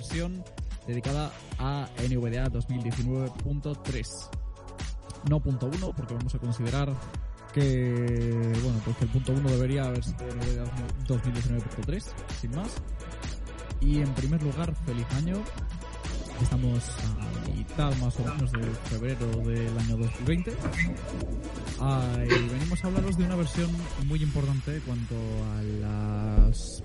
versión 0.00 0.42
dedicada 0.86 1.30
a 1.58 1.86
NVDA 1.98 2.46
2019.3. 2.46 4.06
No 5.28 5.40
punto 5.40 5.66
uno, 5.66 5.92
porque 5.94 6.14
vamos 6.14 6.34
a 6.34 6.38
considerar 6.38 6.90
que 7.52 8.52
bueno, 8.62 8.80
pues 8.84 8.96
el 9.02 9.08
punto 9.08 9.32
uno 9.32 9.50
debería 9.50 9.84
haber 9.84 10.02
sido 10.02 10.24
NVDA 10.26 10.64
2019.3, 11.06 12.04
sin 12.40 12.50
más. 12.52 12.74
Y 13.80 14.00
en 14.00 14.14
primer 14.14 14.42
lugar, 14.42 14.74
feliz 14.86 15.06
año. 15.16 15.36
Estamos 16.40 16.82
a 17.04 17.50
mitad 17.54 17.94
más 17.96 18.18
o 18.18 18.24
menos 18.24 18.50
de 18.52 18.62
febrero 18.88 19.26
del 19.44 19.78
año 19.78 19.98
2020. 19.98 20.54
Ah, 21.78 22.16
y 22.24 22.48
venimos 22.48 22.82
a 22.82 22.86
hablaros 22.86 23.18
de 23.18 23.24
una 23.24 23.36
versión 23.36 23.70
muy 24.06 24.22
importante 24.22 24.80
cuanto 24.86 25.14
a 25.14 25.62
las 25.62 26.82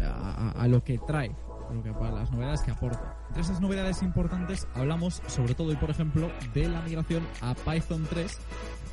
a, 0.00 0.50
a 0.52 0.68
lo 0.68 0.82
que 0.84 0.98
trae, 0.98 1.34
lo 1.72 1.82
que, 1.82 1.92
para 1.92 2.12
las 2.12 2.30
novedades 2.30 2.62
que 2.62 2.70
aporta. 2.70 3.16
Entre 3.28 3.42
esas 3.42 3.60
novedades 3.60 4.02
importantes 4.02 4.66
hablamos 4.74 5.22
sobre 5.26 5.54
todo 5.54 5.72
y 5.72 5.76
por 5.76 5.90
ejemplo 5.90 6.30
de 6.52 6.68
la 6.68 6.80
migración 6.82 7.26
a 7.40 7.54
Python 7.54 8.06
3 8.08 8.38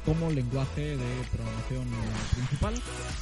como 0.06 0.32
lenguaje 0.32 0.98
de 0.98 1.24
programación 1.32 1.88
principal, 2.34 2.74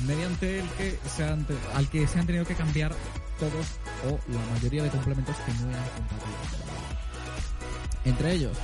mediante 0.05 0.59
el 0.59 0.69
que 0.69 0.97
se 1.09 1.23
han, 1.25 1.45
al 1.75 1.89
que 1.89 2.07
se 2.07 2.19
han 2.19 2.25
tenido 2.25 2.45
que 2.45 2.55
cambiar 2.55 2.93
todos 3.37 3.79
o 4.07 4.19
la 4.31 4.53
mayoría 4.53 4.83
de 4.83 4.89
complementos 4.89 5.35
que 5.37 5.53
no 5.53 5.69
eran 5.69 5.83
compatibles. 5.89 6.79
Entre 8.05 8.33
ellos, 8.33 8.57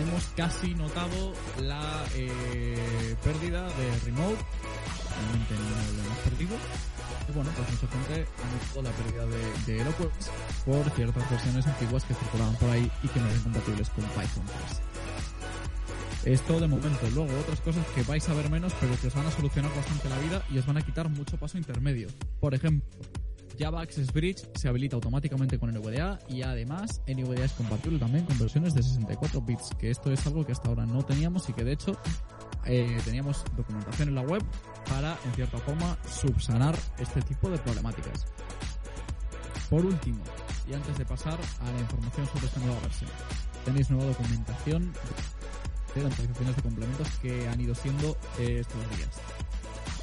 hemos 0.00 0.24
casi 0.36 0.74
notado 0.74 1.32
la 1.60 2.04
eh, 2.14 3.16
pérdida 3.22 3.62
de 3.62 3.98
remote, 4.04 4.36
realmente 5.16 5.54
no 5.54 5.96
lo 5.96 6.04
hemos 6.04 6.18
perdido. 6.18 6.56
Y 7.28 7.32
bueno, 7.32 7.50
pues 7.56 7.70
mucha 7.70 7.88
gente 7.88 8.26
ha 8.42 8.52
notado 8.52 8.82
la 8.82 8.90
pérdida 8.90 9.26
de, 9.26 9.72
de 9.72 9.80
Eloquence 9.80 10.30
por 10.64 10.90
ciertas 10.90 11.30
versiones 11.30 11.66
antiguas 11.66 12.04
que 12.04 12.14
circulaban 12.14 12.54
por 12.56 12.70
ahí 12.70 12.90
y 13.02 13.08
que 13.08 13.20
no 13.20 13.28
eran 13.28 13.42
compatibles 13.42 13.90
con 13.90 14.04
Python 14.04 14.44
3. 14.46 14.82
Esto 16.24 16.60
de 16.60 16.68
momento. 16.68 17.08
Luego 17.14 17.36
otras 17.40 17.60
cosas 17.60 17.84
que 17.94 18.02
vais 18.04 18.28
a 18.28 18.34
ver 18.34 18.48
menos, 18.48 18.72
pero 18.80 18.98
que 19.00 19.08
os 19.08 19.14
van 19.14 19.26
a 19.26 19.30
solucionar 19.30 19.74
bastante 19.74 20.08
la 20.08 20.18
vida 20.18 20.42
y 20.50 20.58
os 20.58 20.66
van 20.66 20.76
a 20.76 20.82
quitar 20.82 21.08
mucho 21.08 21.36
paso 21.36 21.58
intermedio. 21.58 22.08
Por 22.38 22.54
ejemplo, 22.54 22.86
Java 23.58 23.82
Access 23.82 24.12
Bridge 24.12 24.42
se 24.54 24.68
habilita 24.68 24.96
automáticamente 24.96 25.58
con 25.58 25.72
NVDA 25.72 26.20
y 26.28 26.42
además 26.42 27.02
NVDA 27.06 27.44
es 27.44 27.52
compatible 27.52 27.98
también 27.98 28.24
con 28.24 28.38
versiones 28.38 28.74
de 28.74 28.82
64 28.82 29.40
bits, 29.42 29.70
que 29.78 29.90
esto 29.90 30.12
es 30.12 30.24
algo 30.26 30.46
que 30.46 30.52
hasta 30.52 30.68
ahora 30.68 30.86
no 30.86 31.04
teníamos 31.04 31.48
y 31.48 31.52
que 31.52 31.64
de 31.64 31.72
hecho 31.72 31.98
eh, 32.66 32.98
teníamos 33.04 33.44
documentación 33.56 34.08
en 34.10 34.14
la 34.14 34.22
web 34.22 34.42
para, 34.88 35.16
en 35.24 35.34
cierta 35.34 35.58
forma, 35.58 35.96
subsanar 36.08 36.76
este 36.98 37.22
tipo 37.22 37.50
de 37.50 37.58
problemáticas. 37.58 38.26
Por 39.70 39.84
último, 39.84 40.22
y 40.68 40.74
antes 40.74 40.98
de 40.98 41.04
pasar 41.04 41.38
a 41.60 41.72
la 41.72 41.80
información 41.80 42.26
sobre 42.26 42.46
esta 42.46 42.60
nueva 42.60 42.80
versión, 42.80 43.10
tenéis 43.64 43.90
nueva 43.90 44.06
documentación 44.06 44.92
de 45.94 46.06
actualizaciones 46.06 46.56
de 46.56 46.62
complementos 46.62 47.08
que 47.20 47.48
han 47.48 47.60
ido 47.60 47.74
siendo 47.74 48.16
eh, 48.38 48.58
estos 48.60 48.96
días. 48.96 49.20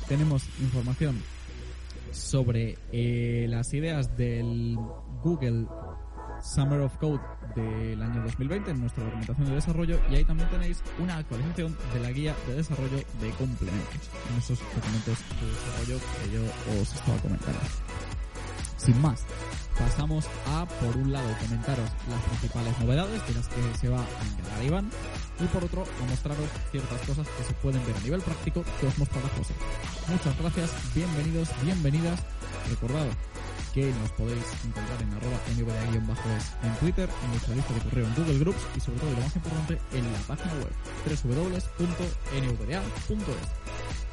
Tenemos 0.07 0.43
información 0.59 1.21
sobre 2.11 2.77
eh, 2.91 3.45
las 3.49 3.73
ideas 3.73 4.15
del 4.17 4.77
Google 5.23 5.65
Summer 6.41 6.81
of 6.81 6.97
Code 6.97 7.19
del 7.55 8.01
año 8.01 8.23
2020 8.23 8.71
en 8.71 8.81
nuestra 8.81 9.03
documentación 9.03 9.47
de 9.47 9.55
desarrollo 9.55 9.99
y 10.09 10.15
ahí 10.15 10.23
también 10.23 10.49
tenéis 10.49 10.81
una 10.99 11.17
actualización 11.17 11.77
de 11.93 11.99
la 11.99 12.11
guía 12.11 12.35
de 12.47 12.55
desarrollo 12.55 12.97
de 12.97 13.29
complementos 13.37 14.09
en 14.29 14.37
esos 14.37 14.59
documentos 14.59 15.17
de 15.41 15.47
desarrollo 15.47 15.99
que 15.99 16.31
yo 16.31 16.81
os 16.81 16.93
estaba 16.93 17.17
comentando. 17.17 17.59
Sin 18.77 19.01
más, 19.01 19.25
pasamos 19.77 20.25
a, 20.47 20.65
por 20.65 20.95
un 20.95 21.11
lado, 21.11 21.27
comentaros 21.41 21.89
las 22.09 22.21
principales 22.23 22.79
novedades 22.79 23.27
de 23.27 23.33
las 23.33 23.47
que 23.47 23.77
se 23.77 23.89
va 23.89 23.99
a 23.99 24.39
encargar 24.39 24.63
Iván 24.63 24.89
y 25.39 25.45
por 25.47 25.63
otro, 25.63 25.83
a 25.83 26.09
mostraros 26.09 26.49
ciertas 26.71 27.01
cosas 27.01 27.27
que 27.27 27.43
se 27.43 27.53
pueden 27.55 27.85
ver 27.85 27.95
a 27.95 27.99
nivel 27.99 28.21
práctico 28.21 28.63
que 28.79 28.87
os 28.87 28.97
mostrará 28.97 29.27
José. 29.37 29.53
Muchas 30.07 30.37
gracias, 30.39 30.71
bienvenidos, 30.95 31.49
bienvenidas. 31.63 32.19
Recordad 32.69 33.05
que 33.73 33.91
nos 33.93 34.11
podéis 34.11 34.43
encontrar 34.65 35.01
en 35.01 35.13
arroba 35.13 35.37
nvda-es 35.55 36.53
en 36.63 36.73
Twitter, 36.79 37.09
en 37.23 37.29
nuestra 37.31 37.55
lista 37.55 37.73
de 37.73 37.81
correo 37.81 38.07
en 38.07 38.15
Google 38.15 38.39
Groups 38.39 38.67
y 38.75 38.79
sobre 38.79 38.99
todo, 38.99 39.11
y 39.11 39.15
lo 39.15 39.21
más 39.21 39.35
importante, 39.35 39.77
en 39.93 40.11
la 40.11 40.19
página 40.19 40.53
web 40.55 40.71
www.nvda.es. 41.23 41.69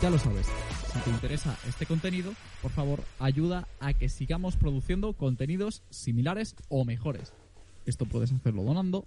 Ya 0.03 0.11
lo 0.11 0.19
sabes, 0.19 0.47
si 0.93 0.99
te 0.99 1.11
interesa 1.11 1.57
este 1.67 1.87
contenido, 1.87 2.33
por 2.61 2.71
favor, 2.71 3.03
ayuda 3.19 3.67
a 3.81 3.95
que 3.95 4.09
sigamos 4.09 4.57
produciendo 4.57 5.13
contenidos 5.15 5.83
similares 5.91 6.55
o 6.69 6.85
mejores. 6.85 7.33
Esto 7.87 8.05
puedes 8.05 8.33
hacerlo 8.33 8.63
donando 8.63 9.07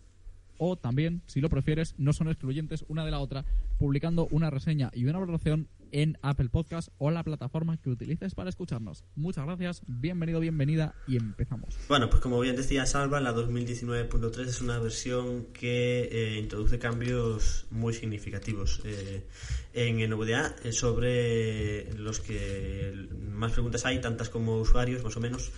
o 0.59 0.75
también, 0.75 1.21
si 1.25 1.41
lo 1.41 1.49
prefieres, 1.49 1.95
no 1.97 2.11
son 2.11 2.27
excluyentes 2.27 2.85
una 2.89 3.05
de 3.05 3.11
la 3.11 3.19
otra, 3.19 3.45
publicando 3.77 4.27
una 4.29 4.49
reseña 4.49 4.91
y 4.93 5.05
una 5.05 5.17
valoración 5.17 5.67
en 5.91 6.17
Apple 6.21 6.49
Podcast 6.49 6.89
o 6.97 7.11
la 7.11 7.23
plataforma 7.23 7.77
que 7.77 7.89
utilices 7.89 8.35
para 8.35 8.49
escucharnos. 8.49 9.03
Muchas 9.15 9.45
gracias, 9.45 9.81
bienvenido, 9.87 10.39
bienvenida 10.39 10.95
y 11.07 11.17
empezamos. 11.17 11.77
Bueno, 11.87 12.09
pues 12.09 12.21
como 12.21 12.39
bien 12.39 12.55
decía 12.55 12.85
Salva, 12.85 13.19
la 13.19 13.33
2019.3 13.33 14.47
es 14.47 14.61
una 14.61 14.79
versión 14.79 15.47
que 15.53 16.09
eh, 16.11 16.39
introduce 16.39 16.79
cambios 16.79 17.67
muy 17.71 17.93
significativos 17.93 18.81
eh, 18.85 19.27
en 19.73 20.09
NVDA 20.09 20.55
eh, 20.63 20.71
sobre 20.71 21.93
los 21.93 22.19
que 22.19 23.07
más 23.31 23.51
preguntas 23.51 23.85
hay, 23.85 24.01
tantas 24.01 24.29
como 24.29 24.57
usuarios, 24.57 25.03
más 25.03 25.15
o 25.17 25.19
menos. 25.19 25.51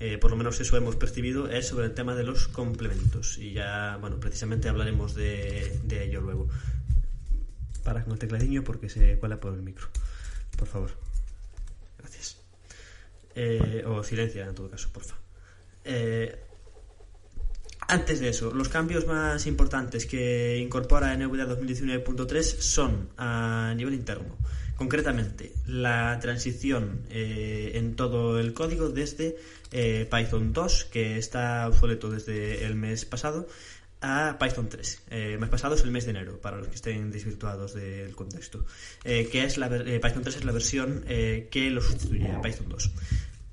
Eh, 0.00 0.16
por 0.16 0.30
lo 0.30 0.36
menos 0.36 0.60
eso 0.60 0.76
hemos 0.76 0.94
percibido, 0.94 1.48
es 1.48 1.66
sobre 1.66 1.86
el 1.86 1.94
tema 1.94 2.14
de 2.14 2.22
los 2.22 2.46
complementos. 2.48 3.38
Y 3.38 3.52
ya, 3.52 3.98
bueno, 4.00 4.20
precisamente 4.20 4.68
hablaremos 4.68 5.14
de, 5.14 5.80
de 5.84 6.04
ello 6.04 6.20
luego. 6.20 6.48
Para 7.88 8.04
con 8.04 8.12
el 8.12 8.18
tecladillo 8.18 8.62
porque 8.64 8.90
se 8.90 9.16
cuela 9.16 9.40
por 9.40 9.54
el 9.54 9.62
micro. 9.62 9.88
Por 10.58 10.68
favor. 10.68 10.90
Gracias. 11.96 12.36
Eh, 13.34 13.82
o 13.86 14.02
silencia 14.02 14.44
en 14.44 14.54
todo 14.54 14.68
caso, 14.68 14.90
porfa. 14.92 15.16
Eh, 15.84 16.38
antes 17.88 18.20
de 18.20 18.28
eso, 18.28 18.52
los 18.52 18.68
cambios 18.68 19.06
más 19.06 19.46
importantes 19.46 20.04
que 20.04 20.58
incorpora 20.58 21.16
NVDA 21.16 21.46
2019.3 21.48 22.42
son 22.60 23.08
a 23.16 23.72
nivel 23.74 23.94
interno. 23.94 24.36
Concretamente, 24.76 25.54
la 25.66 26.18
transición 26.20 27.06
eh, 27.08 27.72
en 27.76 27.96
todo 27.96 28.38
el 28.38 28.52
código 28.52 28.90
desde 28.90 29.38
eh, 29.72 30.06
Python 30.10 30.52
2, 30.52 30.84
que 30.84 31.16
está 31.16 31.66
obsoleto 31.66 32.10
desde 32.10 32.66
el 32.66 32.74
mes 32.74 33.06
pasado, 33.06 33.48
a 34.00 34.36
Python 34.38 34.68
3. 34.68 35.02
Eh, 35.10 35.32
el 35.32 35.38
mes 35.38 35.48
pasado 35.48 35.74
es 35.74 35.82
el 35.82 35.90
mes 35.90 36.04
de 36.04 36.10
enero, 36.10 36.40
para 36.40 36.58
los 36.58 36.68
que 36.68 36.76
estén 36.76 37.10
desvirtuados 37.10 37.74
del 37.74 38.14
contexto. 38.14 38.64
Eh, 39.04 39.28
que 39.30 39.44
es 39.44 39.58
la, 39.58 39.66
eh, 39.66 40.00
Python 40.00 40.22
3 40.22 40.36
es 40.36 40.44
la 40.44 40.52
versión 40.52 41.04
eh, 41.08 41.48
que 41.50 41.70
lo 41.70 41.80
sustituye 41.80 42.30
a 42.30 42.40
Python 42.40 42.68
2. 42.68 42.90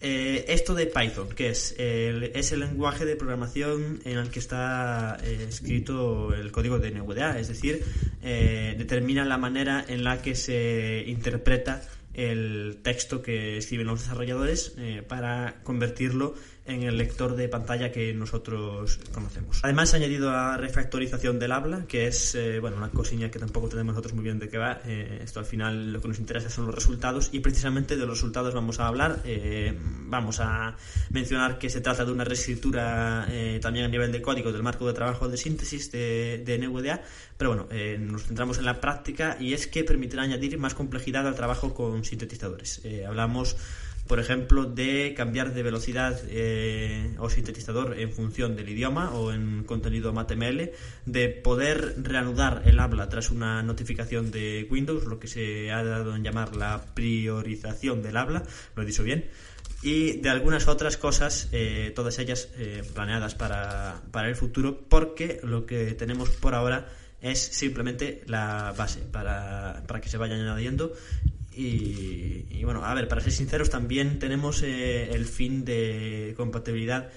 Eh, 0.07 0.45
esto 0.49 0.75
de 0.75 0.85
Python, 0.85 1.29
que 1.29 1.49
es? 1.49 1.73
Es 1.79 2.51
el 2.51 2.59
lenguaje 2.59 3.05
de 3.05 3.15
programación 3.15 4.01
en 4.05 4.19
el 4.19 4.29
que 4.29 4.37
está 4.37 5.17
eh, 5.23 5.47
escrito 5.49 6.31
el 6.33 6.51
código 6.51 6.77
de 6.77 6.91
NVDA, 6.91 7.39
es 7.39 7.47
decir, 7.47 7.83
eh, 8.21 8.75
determina 8.77 9.25
la 9.25 9.39
manera 9.39 9.83
en 9.87 10.03
la 10.03 10.21
que 10.21 10.35
se 10.35 11.05
interpreta 11.07 11.81
el 12.13 12.79
texto 12.83 13.21
que 13.21 13.57
escriben 13.57 13.87
los 13.87 14.01
desarrolladores 14.01 14.73
eh, 14.77 15.01
para 15.05 15.55
convertirlo 15.63 16.35
en 16.35 16.54
el 16.65 16.97
lector 16.97 17.35
de 17.35 17.47
pantalla 17.47 17.91
que 17.91 18.13
nosotros 18.13 18.99
conocemos. 19.13 19.59
Además, 19.63 19.89
se 19.89 19.97
ha 19.97 19.99
añadido 19.99 20.31
a 20.31 20.57
refactorización 20.57 21.37
del 21.39 21.51
habla, 21.51 21.85
que 21.87 22.07
es 22.07 22.35
eh, 22.35 22.59
bueno 22.59 22.77
una 22.77 22.89
cosilla 22.89 23.29
que 23.29 23.39
tampoco 23.39 23.69
tenemos 23.69 23.93
nosotros 23.93 24.13
muy 24.13 24.23
bien 24.23 24.39
de 24.39 24.49
qué 24.49 24.57
va. 24.57 24.81
Eh, 24.85 25.19
esto 25.23 25.39
al 25.39 25.45
final 25.45 25.93
lo 25.93 26.01
que 26.01 26.07
nos 26.07 26.19
interesa 26.19 26.49
son 26.49 26.65
los 26.65 26.75
resultados 26.75 27.29
y 27.31 27.39
precisamente 27.39 27.95
de 27.95 28.05
los 28.05 28.17
resultados 28.17 28.53
vamos 28.53 28.79
a 28.79 28.87
hablar. 28.87 29.21
Eh, 29.25 29.77
vamos 30.07 30.39
a 30.39 30.75
mencionar 31.11 31.57
que 31.57 31.69
se 31.69 31.81
trata 31.81 32.05
de 32.05 32.11
una 32.11 32.23
reescritura 32.23 33.27
eh, 33.29 33.59
también 33.61 33.85
a 33.85 33.87
nivel 33.87 34.11
de 34.11 34.21
código 34.21 34.51
del 34.51 34.63
marco 34.63 34.87
de 34.87 34.93
trabajo 34.93 35.27
de 35.27 35.37
síntesis 35.37 35.91
de, 35.91 36.41
de 36.45 36.57
NVDA, 36.57 37.01
pero 37.37 37.51
bueno, 37.51 37.67
eh, 37.71 37.97
nos 37.99 38.23
centramos 38.23 38.57
en 38.57 38.65
la 38.65 38.79
práctica 38.79 39.37
y 39.39 39.53
es 39.53 39.67
que 39.67 39.83
permitirá 39.83 40.23
añadir 40.23 40.57
más 40.57 40.73
complejidad 40.73 41.27
al 41.27 41.35
trabajo 41.35 41.73
con 41.73 42.03
sintetizadores. 42.03 42.81
Eh, 42.83 43.05
hablamos 43.05 43.57
por 44.07 44.19
ejemplo, 44.19 44.65
de 44.65 45.13
cambiar 45.15 45.53
de 45.53 45.63
velocidad 45.63 46.19
eh, 46.27 47.15
o 47.17 47.29
sintetizador 47.29 47.99
en 47.99 48.11
función 48.11 48.55
del 48.55 48.69
idioma 48.69 49.11
o 49.11 49.31
en 49.31 49.63
contenido 49.63 50.13
MATML, 50.13 50.71
de 51.05 51.29
poder 51.29 51.95
reanudar 51.97 52.61
el 52.65 52.79
habla 52.79 53.09
tras 53.09 53.31
una 53.31 53.63
notificación 53.63 54.31
de 54.31 54.67
Windows, 54.69 55.05
lo 55.05 55.19
que 55.19 55.27
se 55.27 55.71
ha 55.71 55.83
dado 55.83 56.15
en 56.15 56.23
llamar 56.23 56.55
la 56.55 56.85
priorización 56.93 58.03
del 58.03 58.17
habla, 58.17 58.43
lo 58.75 58.83
he 58.83 58.85
dicho 58.85 59.03
bien, 59.03 59.25
y 59.81 60.17
de 60.17 60.29
algunas 60.29 60.67
otras 60.67 60.97
cosas, 60.97 61.49
eh, 61.51 61.91
todas 61.95 62.19
ellas 62.19 62.49
eh, 62.57 62.83
planeadas 62.93 63.35
para, 63.35 64.01
para 64.11 64.29
el 64.29 64.35
futuro, 64.35 64.81
porque 64.87 65.39
lo 65.43 65.65
que 65.65 65.93
tenemos 65.93 66.29
por 66.29 66.53
ahora 66.53 66.87
es 67.21 67.39
simplemente 67.39 68.21
la 68.27 68.73
base 68.77 69.01
para, 69.01 69.83
para 69.87 70.01
que 70.01 70.09
se 70.09 70.17
vayan 70.17 70.41
añadiendo 70.41 70.93
Y, 71.57 72.63
bueno, 72.63 72.83
a 72.83 72.93
ver, 72.93 73.07
para 73.07 73.21
ser 73.21 73.31
sinceros, 73.31 73.69
también 73.69 74.19
tenemos 74.19 74.61
eh, 74.61 75.11
el 75.13 75.25
fin 75.25 75.63
de 75.63 76.33
compatibilidad 76.35 77.09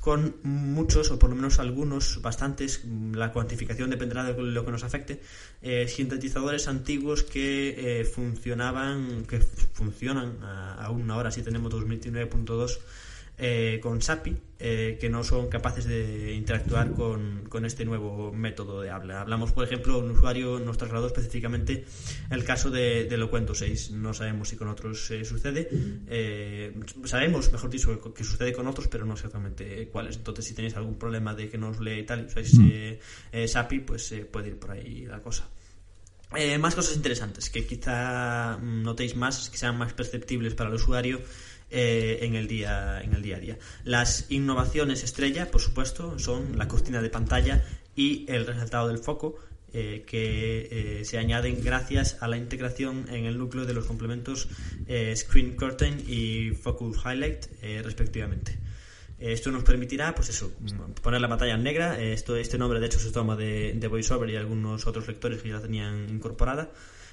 con 0.00 0.36
muchos, 0.42 1.12
o 1.12 1.18
por 1.18 1.30
lo 1.30 1.36
menos 1.36 1.60
algunos, 1.60 2.20
bastantes, 2.20 2.84
la 3.12 3.32
cuantificación 3.32 3.88
dependerá 3.88 4.24
de 4.24 4.42
lo 4.42 4.64
que 4.64 4.72
nos 4.72 4.82
afecte, 4.82 5.20
eh, 5.62 5.86
sintetizadores 5.86 6.66
antiguos 6.66 7.22
que 7.22 8.00
eh, 8.00 8.04
funcionaban, 8.04 9.24
que 9.26 9.38
funcionan 9.38 10.38
aún 10.78 11.08
ahora, 11.10 11.30
sí 11.30 11.42
tenemos 11.42 11.72
2019.2 11.72 12.78
eh, 13.38 13.80
con 13.82 14.02
SAPI 14.02 14.36
eh, 14.58 14.98
que 15.00 15.08
no 15.08 15.24
son 15.24 15.48
capaces 15.48 15.86
de 15.86 16.34
interactuar 16.34 16.92
con, 16.92 17.46
con, 17.48 17.64
este 17.64 17.84
nuevo 17.84 18.30
método 18.30 18.82
de 18.82 18.90
habla. 18.90 19.22
Hablamos, 19.22 19.52
por 19.52 19.64
ejemplo, 19.64 19.98
un 19.98 20.10
usuario 20.10 20.60
nos 20.60 20.76
trasladó 20.76 21.06
específicamente 21.06 21.84
el 22.30 22.44
caso 22.44 22.70
de, 22.70 23.04
de 23.06 23.16
Locuento 23.16 23.54
6. 23.54 23.92
No 23.92 24.12
sabemos 24.12 24.50
si 24.50 24.56
con 24.56 24.68
otros 24.68 25.10
eh, 25.10 25.24
sucede. 25.24 25.68
sabemos, 27.04 27.50
mejor 27.50 27.70
dicho, 27.70 28.14
que 28.14 28.22
sucede 28.22 28.52
con 28.52 28.68
otros, 28.68 28.86
pero 28.86 29.06
no 29.06 29.14
exactamente 29.14 29.88
cuáles. 29.88 30.18
Entonces, 30.18 30.44
si 30.44 30.54
tenéis 30.54 30.76
algún 30.76 30.98
problema 30.98 31.34
de 31.34 31.48
que 31.48 31.58
no 31.58 31.70
os 31.70 31.80
lee 31.80 32.04
tal 32.04 32.20
y 32.20 32.24
usáis 32.26 32.52
SAPI, 33.50 33.80
pues 33.80 34.14
puede 34.30 34.48
ir 34.48 34.58
por 34.58 34.72
ahí 34.72 35.06
la 35.06 35.20
cosa. 35.20 35.48
más 36.60 36.74
cosas 36.74 36.94
interesantes 36.94 37.50
que 37.50 37.66
quizá 37.66 38.58
notéis 38.58 39.16
más, 39.16 39.48
que 39.48 39.56
sean 39.56 39.78
más 39.78 39.94
perceptibles 39.94 40.54
para 40.54 40.68
el 40.68 40.76
usuario 40.76 41.20
eh, 41.74 42.18
en, 42.20 42.34
el 42.34 42.48
día, 42.48 43.00
en 43.02 43.14
el 43.14 43.22
día 43.22 43.36
a 43.36 43.40
día. 43.40 43.58
Las 43.84 44.26
innovaciones 44.30 45.02
estrella, 45.02 45.50
por 45.50 45.62
supuesto, 45.62 46.18
son 46.18 46.58
la 46.58 46.68
cortina 46.68 47.00
de 47.00 47.08
pantalla 47.08 47.64
y 47.96 48.26
el 48.28 48.46
resaltado 48.46 48.88
del 48.88 48.98
foco, 48.98 49.36
eh, 49.72 50.04
que 50.06 51.00
eh, 51.00 51.04
se 51.06 51.16
añaden 51.16 51.64
gracias 51.64 52.18
a 52.20 52.28
la 52.28 52.36
integración 52.36 53.06
en 53.08 53.24
el 53.24 53.38
núcleo 53.38 53.64
de 53.64 53.72
los 53.72 53.86
complementos 53.86 54.48
Screen 55.14 55.56
Curtain 55.56 56.04
y 56.06 56.50
Focus 56.50 56.98
Highlight, 57.06 57.46
respectivamente. 57.82 58.58
Esto 59.18 59.50
nos 59.50 59.64
permitirá, 59.64 60.14
pues 60.14 60.28
eso, 60.28 60.52
poner 61.00 61.22
la 61.22 61.28
pantalla 61.28 61.54
en 61.54 61.62
negra. 61.62 61.98
Esto, 61.98 62.36
este 62.36 62.58
nombre, 62.58 62.80
de 62.80 62.86
hecho, 62.86 62.98
se 62.98 63.12
toma 63.12 63.34
de, 63.34 63.88
VoiceOver 63.88 64.28
y 64.28 64.36
algunos 64.36 64.86
otros 64.86 65.06
lectores 65.08 65.40
que 65.40 65.48
ya 65.48 65.54
la 65.54 65.62
tenían 65.62 66.10
incorporada 66.10 66.70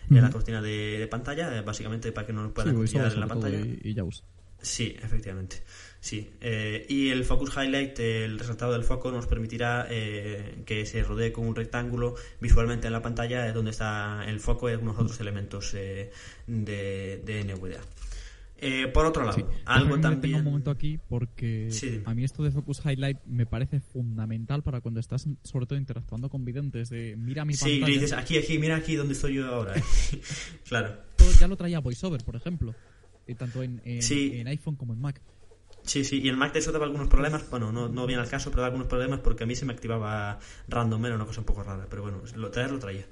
en 0.10 0.22
la 0.22 0.30
cortina 0.30 0.62
de, 0.62 1.08
pantalla, 1.10 1.62
básicamente 1.62 2.12
para 2.12 2.28
que 2.28 2.34
no 2.34 2.44
nos 2.44 2.52
puedan 2.52 2.76
en 2.76 3.20
la 3.22 3.28
pantalla. 3.28 3.60
Y, 3.60 3.94
ya 3.94 4.04
usa. 4.04 4.26
Sí, 4.62 4.96
efectivamente. 5.02 5.64
Sí. 6.02 6.30
Eh, 6.40 6.86
y 6.88 7.10
el 7.10 7.26
Focus 7.26 7.52
Highlight, 7.56 8.00
el 8.00 8.40
resultado 8.40 8.72
del 8.74 8.84
foco, 8.84 9.12
nos 9.12 9.28
permitirá 9.28 9.88
eh, 9.90 10.64
que 10.66 10.86
se 10.86 11.04
rodee 11.04 11.32
con 11.32 11.46
un 11.46 11.56
rectángulo 11.56 12.16
visualmente 12.40 12.88
en 12.88 12.94
la 12.94 13.02
pantalla 13.02 13.48
eh, 13.48 13.54
donde 13.54 13.72
está 13.72 14.24
el 14.28 14.40
foco 14.40 14.70
y 14.70 14.74
algunos 14.74 14.98
otros 14.98 15.20
elementos 15.20 15.74
de, 15.74 16.12
de 16.48 17.44
NVDA. 17.44 18.92
por 18.94 19.06
otro 19.06 19.26
lado, 19.26 19.50
algo 19.66 20.00
también. 20.00 20.36
un 20.38 20.46
momento 20.46 20.72
aquí 20.72 21.00
porque 21.10 21.70
a 22.06 22.14
mí 22.14 22.24
esto 22.24 22.44
de 22.44 22.52
Focus 22.52 22.82
Highlight 22.86 23.18
me 23.26 23.46
parece 23.46 23.82
fundamental 23.82 24.64
para 24.64 24.80
cuando 24.80 25.02
estás, 25.02 25.28
sobre 25.44 25.66
todo, 25.66 25.78
interactuando 25.78 26.30
con 26.30 26.46
videntes. 26.46 26.90
De 26.90 27.16
mira 27.18 27.44
mi 27.44 27.56
pantalla. 27.56 27.86
Sí, 27.86 27.92
dices 27.92 28.14
aquí, 28.14 28.38
aquí, 28.38 28.58
mira 28.58 28.78
aquí 28.78 28.96
donde 28.96 29.14
estoy 29.14 29.36
yo 29.36 29.48
ahora. 29.48 29.74
claro. 30.68 30.96
Ya 31.42 31.48
lo 31.48 31.58
traía 31.58 31.80
VoiceOver, 31.80 32.24
por 32.24 32.38
ejemplo. 32.38 32.74
Eh, 33.30 33.36
tanto 33.36 33.62
en, 33.62 33.80
en, 33.86 34.48
iPhone 34.48 34.76
como 34.76 34.94
en 34.94 35.02
Mac. 35.02 35.22
Sí, 35.84 36.04
sí, 36.04 36.20
y 36.20 36.30
el 36.30 36.36
Mac 36.36 36.52
de 36.52 36.60
eso 36.60 36.72
daba 36.72 36.86
algunos 36.86 37.08
problemas, 37.08 37.48
bueno, 37.52 37.72
no, 37.72 37.88
no 37.88 38.08
viene 38.08 38.24
al 38.24 38.28
caso, 38.28 38.50
pero 38.50 38.62
daba 38.62 38.70
algunos 38.70 38.88
problemas 38.88 39.20
porque 39.20 39.44
a 39.44 39.48
mí 39.48 39.56
se 39.56 39.66
me 39.66 39.74
activaba 39.74 40.40
random, 40.68 41.06
era 41.06 41.16
una 41.16 41.26
cosa 41.26 41.42
un 41.42 41.46
poco 41.46 41.62
rara, 41.62 41.86
pero 41.88 42.02
bueno, 42.02 42.24
lo 42.36 42.50
traer 42.50 42.72
lo 42.72 42.80
traía. 42.80 43.06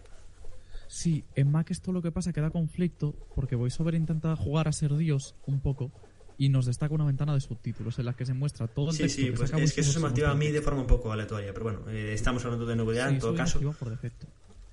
Sí, 0.88 1.24
en 1.36 1.52
Mac 1.52 1.70
esto 1.70 1.92
lo 1.92 2.02
que 2.02 2.12
pasa 2.12 2.34
que 2.34 2.42
da 2.42 2.50
conflicto 2.50 3.14
porque 3.36 3.56
VoiceOver 3.56 3.94
intenta 3.94 4.36
jugar 4.36 4.68
a 4.68 4.72
ser 4.72 4.96
Dios 4.98 5.36
un 5.46 5.60
poco 5.60 5.92
y 6.40 6.50
nos 6.50 6.66
destaca 6.66 6.96
una 6.96 7.06
ventana 7.06 7.36
de 7.36 7.42
subtítulos 7.42 8.00
en 8.00 8.06
la 8.06 8.14
que 8.14 8.26
se 8.26 8.34
muestra 8.34 8.68
todo 8.68 8.90
el 8.90 8.96
sí, 8.96 9.08
Sí, 9.08 9.32
pues 9.36 9.52
es 9.54 9.74
que 9.74 9.82
eso 9.82 9.92
se 9.92 10.00
me 10.00 10.08
activa 10.08 10.32
a 10.32 10.36
mí 10.36 10.50
de 10.50 10.62
forma 10.64 10.82
un 10.82 10.88
poco 10.88 11.12
aleatoria, 11.12 11.54
pero 11.54 11.64
bueno, 11.64 11.90
eh, 11.90 12.14
estamos 12.14 12.44
hablando 12.44 12.66
de 12.66 12.76
novedad 12.76 13.10
en 13.10 13.20
todo 13.20 13.36
caso. 13.36 13.60
Por 13.60 13.92
defecto. 13.92 14.26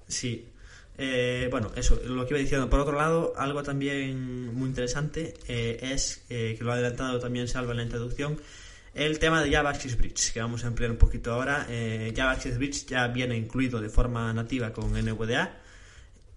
Sí, 0.07 0.49
eh, 0.97 1.49
bueno, 1.51 1.71
eso, 1.75 2.01
lo 2.07 2.27
que 2.27 2.35
iba 2.35 2.41
diciendo. 2.41 2.71
Por 2.71 2.81
otro 2.81 2.97
lado, 2.97 3.33
algo 3.37 3.63
también 3.63 4.55
muy 4.55 4.69
interesante 4.69 5.35
eh, 5.49 5.79
es, 5.83 6.25
eh, 6.29 6.55
que 6.57 6.65
lo 6.65 6.71
ha 6.71 6.75
adelantado 6.75 7.19
también 7.19 7.49
Salva 7.49 7.73
en 7.73 7.79
la 7.79 7.83
introducción, 7.83 8.41
el 8.95 9.19
tema 9.19 9.43
de 9.43 9.53
Java 9.53 9.71
Access 9.71 9.97
Bridge, 9.97 10.33
que 10.33 10.41
vamos 10.41 10.65
a 10.65 10.69
emplear 10.69 10.93
un 10.93 10.99
poquito 10.99 11.33
ahora. 11.33 11.67
Java 12.15 12.33
Access 12.33 12.59
Bridge 12.59 12.87
ya 12.87 13.09
viene 13.09 13.37
incluido 13.37 13.81
de 13.81 13.89
forma 13.89 14.33
nativa 14.33 14.73
con 14.73 14.93
NVDA 14.93 15.61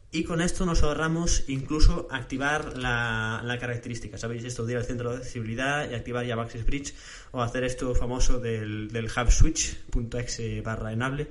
y 0.09 0.23
con 0.23 0.41
esto 0.41 0.65
nos 0.65 0.81
ahorramos 0.81 1.43
incluso 1.49 2.07
activar 2.09 2.75
la, 2.77 3.57
característica. 3.59 4.17
¿Sabéis 4.17 4.43
esto 4.43 4.65
de 4.65 4.73
ir 4.73 4.77
al 4.79 4.85
centro 4.85 5.11
de 5.11 5.17
accesibilidad 5.17 5.87
y 5.87 5.93
activar 5.93 6.27
Java 6.27 6.43
Access 6.43 6.65
Bridge 6.65 6.95
o 7.31 7.43
hacer 7.43 7.63
esto 7.63 7.93
famoso 7.93 8.39
del, 8.39 8.89
del 8.91 9.05
hub 9.05 9.31
switch.exe 9.31 10.61
barra 10.61 10.91
enable? 10.91 11.27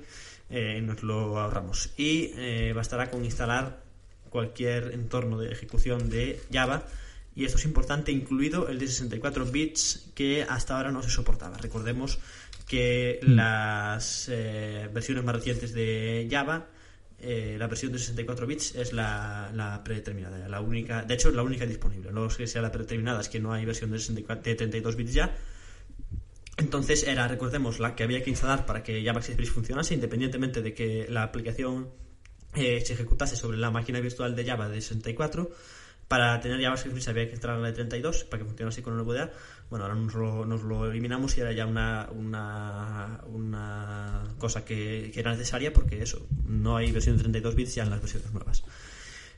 Eh, 0.49 0.81
nos 0.81 1.03
lo 1.03 1.39
ahorramos. 1.39 1.91
Y 1.97 2.33
eh, 2.37 2.73
bastará 2.75 3.11
con 3.11 3.25
instalar 3.25 3.83
cualquier 4.31 4.93
entorno 4.93 5.39
de 5.39 5.51
ejecución 5.51 6.09
de 6.09 6.41
Java. 6.53 6.85
Y 7.35 7.45
esto 7.45 7.59
es 7.59 7.65
importante, 7.65 8.13
incluido 8.13 8.69
el 8.69 8.79
de 8.79 8.87
64 8.87 9.45
bits 9.47 10.11
que 10.15 10.45
hasta 10.49 10.77
ahora 10.77 10.91
no 10.91 11.03
se 11.03 11.11
soportaba. 11.11 11.59
Recordemos 11.59 12.19
que 12.67 13.21
mm. 13.23 13.31
las 13.33 14.29
eh, 14.31 14.89
versiones 14.93 15.25
más 15.25 15.35
recientes 15.35 15.75
de 15.75 16.29
Java, 16.31 16.67
la 17.19 17.67
versión 17.67 17.93
de 17.93 17.99
64 17.99 18.47
bits 18.47 18.75
es 18.77 18.93
la, 18.93 19.81
predeterminada, 19.85 20.49
la 20.49 20.61
única, 20.61 21.03
de 21.03 21.15
hecho, 21.15 21.31
la 21.31 21.43
única 21.43 21.67
disponible. 21.67 22.13
No 22.13 22.27
es 22.27 22.37
que 22.37 22.47
sea 22.47 22.63
la 22.63 22.71
predeterminada, 22.71 23.21
es 23.21 23.29
que 23.29 23.41
no 23.41 23.53
hay 23.53 23.65
versión 23.65 23.91
de, 23.91 23.99
64, 23.99 24.45
de 24.45 24.55
32 24.55 24.97
bits 24.97 25.13
ya 25.13 25.37
entonces 26.57 27.07
era, 27.07 27.29
recordemos, 27.29 27.81
la 27.81 27.95
que 27.95 28.05
había 28.05 28.23
que 28.23 28.31
instalar 28.31 28.67
para 28.67 28.83
que 28.83 29.05
Java 29.05 29.21
Bridge 29.21 29.51
funcionase, 29.51 29.95
independientemente 29.95 30.63
de 30.63 30.73
que 30.73 31.07
la 31.09 31.23
aplicación 31.23 31.91
eh, 32.55 32.83
se 32.85 32.95
ejecutase 32.95 33.37
sobre 33.37 33.59
la 33.59 33.71
máquina 33.71 34.01
virtual 34.01 34.35
de 34.35 34.45
Java 34.45 34.69
de 34.69 34.81
64. 34.81 35.51
Para 36.09 36.41
tener 36.41 36.63
JavaScript 36.63 37.09
había 37.09 37.27
que 37.27 37.33
instalar 37.33 37.59
la 37.59 37.69
de 37.69 37.75
32 37.75 38.25
para 38.25 38.41
que 38.41 38.49
funcionase 38.49 38.81
con 38.81 38.97
NVDA. 38.97 39.33
Bueno, 39.69 39.87
ahora 39.87 39.97
nos 39.97 40.63
lo, 40.63 40.89
eliminamos 40.89 41.37
y 41.37 41.41
era 41.41 41.51
ya 41.51 41.67
una, 41.67 42.09
una, 42.13 43.19
cosa 44.39 44.65
que, 44.65 45.11
que, 45.13 45.19
era 45.19 45.33
necesaria 45.33 45.73
porque 45.73 46.01
eso, 46.01 46.25
no 46.45 46.77
hay 46.77 46.93
versión 46.93 47.17
de 47.17 47.25
32 47.25 47.57
bits 47.57 47.75
ya 47.75 47.83
en 47.83 47.91
las 47.91 48.01
versiones 48.01 48.33
nuevas. 48.33 48.63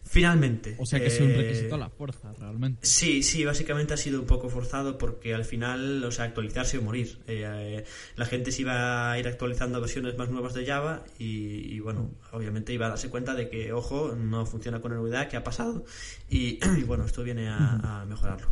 Finalmente. 0.09 0.75
O 0.79 0.87
sea 0.87 1.01
que 1.01 1.09
es 1.09 1.21
un 1.21 1.31
eh, 1.31 1.37
requisito 1.37 1.75
a 1.75 1.79
la 1.79 1.91
fuerza, 1.91 2.33
realmente. 2.39 2.87
Sí, 2.87 3.23
sí, 3.23 3.45
básicamente 3.45 3.93
ha 3.93 3.99
sido 3.99 4.21
un 4.21 4.27
poco 4.27 4.49
forzado 4.49 4.97
porque 4.97 5.35
al 5.35 5.45
final, 5.45 6.03
o 6.03 6.11
sea, 6.11 6.25
actualizarse 6.25 6.79
o 6.79 6.83
morir. 6.83 7.19
Eh, 7.27 7.45
eh, 7.47 7.85
la 8.17 8.25
gente 8.25 8.51
se 8.51 8.63
iba 8.63 9.13
a 9.13 9.19
ir 9.19 9.29
actualizando 9.29 9.79
versiones 9.81 10.17
más 10.17 10.31
nuevas 10.31 10.55
de 10.55 10.65
Java 10.65 11.05
y, 11.19 11.79
bueno, 11.81 12.11
obviamente 12.33 12.73
iba 12.73 12.87
a 12.87 12.91
darse 12.91 13.11
cuenta 13.11 13.35
de 13.35 13.51
que, 13.51 13.73
ojo, 13.73 14.17
no 14.17 14.47
funciona 14.47 14.81
con 14.81 14.95
novedad, 14.95 15.29
que 15.29 15.37
ha 15.37 15.45
pasado 15.45 15.85
y, 16.31 16.59
bueno, 16.87 17.05
esto 17.05 17.23
viene 17.23 17.49
a, 17.49 18.01
a 18.01 18.07
mejorarlo. 18.07 18.49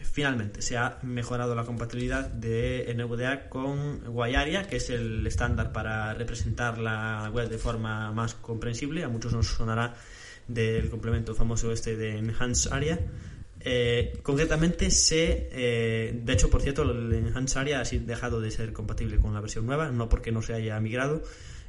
Finalmente, 0.00 0.62
se 0.62 0.76
ha 0.76 0.98
mejorado 1.02 1.54
la 1.54 1.64
compatibilidad 1.64 2.28
de 2.28 2.94
NVDA 2.96 3.48
con 3.48 4.00
Guayaria, 4.04 4.68
que 4.68 4.76
es 4.76 4.90
el 4.90 5.26
estándar 5.26 5.72
para 5.72 6.14
representar 6.14 6.78
la 6.78 7.30
web 7.32 7.48
de 7.48 7.58
forma 7.58 8.12
más 8.12 8.34
comprensible. 8.34 9.02
A 9.02 9.08
muchos 9.08 9.32
nos 9.32 9.48
sonará 9.48 9.94
del 10.46 10.88
complemento 10.88 11.34
famoso 11.34 11.72
este 11.72 11.96
de 11.96 12.18
Enhanced 12.18 12.72
Area. 12.72 12.98
Eh, 13.60 14.18
concretamente, 14.22 14.90
se, 14.90 15.48
eh, 15.52 16.12
de 16.14 16.32
hecho, 16.32 16.48
por 16.48 16.62
cierto, 16.62 16.82
el 16.82 17.12
Enhanced 17.12 17.60
Area 17.60 17.80
ha 17.80 17.84
dejado 17.84 18.40
de 18.40 18.50
ser 18.50 18.72
compatible 18.72 19.18
con 19.18 19.34
la 19.34 19.40
versión 19.40 19.66
nueva, 19.66 19.90
no 19.90 20.08
porque 20.08 20.30
no 20.30 20.42
se 20.42 20.54
haya 20.54 20.78
migrado, 20.80 21.22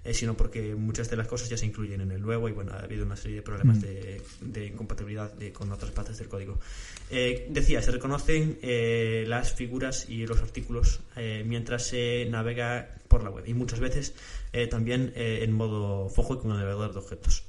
eh, 0.04 0.14
sino 0.14 0.36
porque 0.36 0.76
muchas 0.76 1.10
de 1.10 1.18
las 1.18 1.28
cosas 1.28 1.50
ya 1.50 1.58
se 1.58 1.66
incluyen 1.66 2.02
en 2.02 2.12
el 2.12 2.22
nuevo 2.22 2.48
y 2.48 2.54
bueno, 2.54 2.72
ha 2.74 2.80
habido 2.80 3.06
una 3.06 3.18
serie 3.18 3.38
de 3.38 3.42
problemas 3.42 3.78
mm. 3.78 4.52
de, 4.52 4.66
incompatibilidad 4.66 5.34
con 5.54 5.72
otras 5.72 5.92
partes 5.92 6.18
del 6.18 6.30
código. 6.30 6.58
Eh, 7.10 7.48
decía, 7.50 7.82
se 7.82 7.92
reconocen 7.92 8.60
eh, 8.62 9.26
las 9.28 9.54
figuras 9.54 10.08
y 10.10 10.26
los 10.26 10.42
artículos 10.42 11.02
mientras 11.46 11.88
se 11.88 12.28
navega 12.30 12.96
por 13.08 13.24
la 13.24 13.30
web 13.30 13.44
y 13.46 13.54
muchas 13.54 13.80
veces 13.80 14.14
también 14.70 15.12
en 15.16 15.52
modo 15.52 16.08
fojo 16.10 16.36
y 16.36 16.38
con 16.38 16.52
el 16.52 16.58
navegador 16.58 16.94
de 16.94 17.00
objetos. 17.00 17.44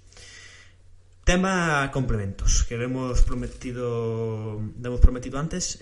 Tema 1.23 1.89
complementos, 1.93 2.65
que 2.65 2.77
lo 2.77 2.85
hemos 2.85 3.23
prometido, 3.23 4.61
hemos 4.83 5.01
prometido 5.01 5.39
antes. 5.39 5.81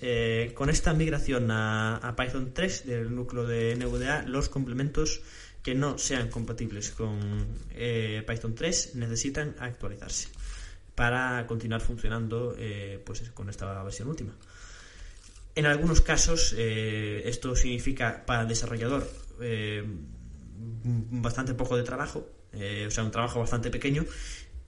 con 0.54 0.68
esta 0.68 0.92
migración 0.92 1.50
a, 1.50 1.96
a, 1.96 2.14
Python 2.14 2.52
3 2.52 2.86
del 2.86 3.14
núcleo 3.14 3.46
de 3.46 3.74
NVDA, 3.76 4.24
los 4.26 4.50
complementos 4.50 5.22
que 5.62 5.74
no 5.74 5.98
sean 5.98 6.28
compatibles 6.28 6.90
con 6.90 7.46
eh, 7.70 8.22
Python 8.26 8.54
3 8.54 8.94
necesitan 8.94 9.54
actualizarse 9.58 10.28
para 10.94 11.46
continuar 11.46 11.80
funcionando 11.80 12.54
eh, 12.58 13.02
pues 13.04 13.30
con 13.30 13.48
esta 13.48 13.82
versión 13.82 14.08
última. 14.08 14.34
En 15.54 15.66
algunos 15.66 16.00
casos 16.00 16.54
eh, 16.56 17.22
esto 17.24 17.54
significa 17.56 18.24
para 18.24 18.42
el 18.42 18.48
desarrollador 18.48 19.08
bastante 21.10 21.54
poco 21.54 21.76
de 21.76 21.84
trabajo, 21.84 22.28
o 22.52 22.90
sea, 22.90 23.04
un 23.04 23.10
trabajo 23.10 23.38
bastante 23.38 23.70
pequeño 23.70 24.04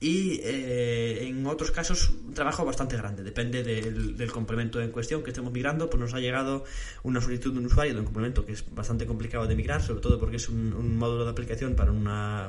y 0.00 0.40
eh, 0.42 1.26
en 1.26 1.46
otros 1.46 1.70
casos 1.70 2.10
un 2.26 2.32
trabajo 2.32 2.64
bastante 2.64 2.96
grande, 2.96 3.22
depende 3.22 3.62
del, 3.62 4.32
complemento 4.32 4.80
en 4.80 4.90
cuestión 4.90 5.22
que 5.22 5.30
estemos 5.30 5.52
migrando, 5.52 5.90
pues 5.90 6.00
nos 6.00 6.14
ha 6.14 6.20
llegado 6.20 6.64
una 7.02 7.20
solicitud 7.20 7.52
de 7.52 7.58
un 7.58 7.66
usuario 7.66 7.92
de 7.92 8.00
un 8.00 8.06
complemento 8.06 8.46
que 8.46 8.52
es 8.52 8.64
bastante 8.74 9.06
complicado 9.06 9.46
de 9.46 9.54
migrar, 9.54 9.82
sobre 9.82 10.00
todo 10.00 10.18
porque 10.18 10.36
es 10.36 10.48
un, 10.48 10.96
módulo 10.96 11.24
de 11.24 11.30
aplicación 11.30 11.74
para 11.74 11.92
una, 11.92 12.48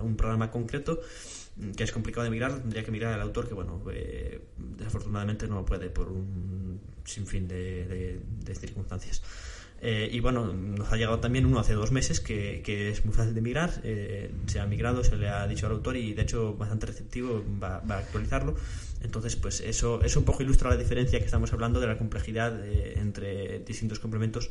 un 0.00 0.16
programa 0.16 0.50
concreto 0.50 1.00
que 1.74 1.84
es 1.84 1.90
complicado 1.90 2.24
de 2.24 2.30
migrar, 2.30 2.60
tendría 2.60 2.84
que 2.84 2.90
mirar 2.92 3.14
al 3.14 3.22
autor 3.22 3.48
que, 3.48 3.54
bueno, 3.54 3.82
eh, 3.90 4.40
desafortunadamente 4.56 5.48
no 5.48 5.64
puede 5.64 5.88
por 5.88 6.08
un 6.08 6.78
sinfín 7.04 7.48
de, 7.48 8.20
de 8.44 8.54
circunstancias. 8.54 9.22
Eh, 9.80 10.08
y 10.10 10.20
bueno, 10.20 10.52
nos 10.52 10.90
ha 10.92 10.96
llegado 10.96 11.20
también 11.20 11.44
uno 11.46 11.58
hace 11.60 11.74
dos 11.74 11.92
meses 11.92 12.20
que, 12.20 12.62
es 12.90 13.04
muy 13.04 13.14
fácil 13.14 13.34
de 13.34 13.40
migrar. 13.40 13.80
Eh, 13.84 14.30
se 14.46 14.60
ha 14.60 14.66
migrado, 14.66 15.04
se 15.04 15.16
le 15.16 15.28
ha 15.28 15.46
dicho 15.46 15.66
al 15.66 15.72
autor 15.72 15.96
y 15.96 16.14
de 16.14 16.22
hecho 16.22 16.54
bastante 16.54 16.86
receptivo 16.86 17.44
va, 17.62 17.82
a 17.88 17.98
actualizarlo. 17.98 18.54
Entonces, 19.02 19.36
pues 19.36 19.60
eso, 19.60 20.02
eso 20.02 20.18
un 20.18 20.24
poco 20.24 20.42
ilustra 20.42 20.70
la 20.70 20.76
diferencia 20.76 21.18
que 21.18 21.26
estamos 21.26 21.52
hablando 21.52 21.80
de 21.80 21.86
la 21.86 21.98
complejidad 21.98 22.66
entre 22.66 23.60
distintos 23.60 23.98
complementos 23.98 24.50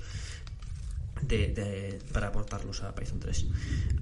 para 2.13 2.27
aportarlos 2.27 2.84
a 2.84 2.94
Python 2.94 3.20
3. 3.20 3.46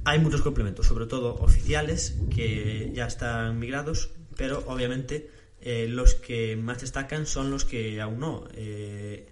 Hay 0.03 0.19
muchos 0.19 0.41
complementos, 0.41 0.87
sobre 0.87 1.05
todo 1.05 1.35
oficiales, 1.35 2.15
que 2.33 2.91
ya 2.93 3.07
están 3.07 3.59
migrados, 3.59 4.09
pero 4.35 4.63
obviamente 4.67 5.29
eh, 5.61 5.87
los 5.87 6.15
que 6.15 6.57
más 6.57 6.81
destacan 6.81 7.25
son 7.25 7.49
los 7.49 7.65
que 7.65 8.01
aún 8.01 8.19
no. 8.19 8.47
Eh, 8.53 9.27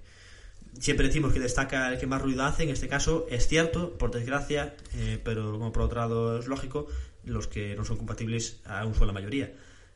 siempre 0.80 1.08
decimos 1.08 1.34
que 1.34 1.40
destaca 1.40 1.92
el 1.92 2.00
que 2.00 2.08
más 2.08 2.22
ruido 2.22 2.44
hace, 2.44 2.64
en 2.64 2.70
este 2.70 2.88
caso 2.88 3.28
es 3.30 3.48
cierto, 3.48 3.98
por 3.98 4.12
desgracia, 4.12 4.76
eh, 4.96 5.20
pero 5.24 5.52
como 5.52 5.72
por 5.72 5.84
otro 5.84 6.00
lado 6.00 6.40
es 6.40 6.48
lógico, 6.48 6.88
los 7.26 7.48
que 7.48 7.76
no 7.76 7.86
son 7.86 7.98
compatibles 7.98 8.60
aún 8.66 8.96
son 8.96 9.08
la 9.08 9.14
mayoría. 9.14 9.52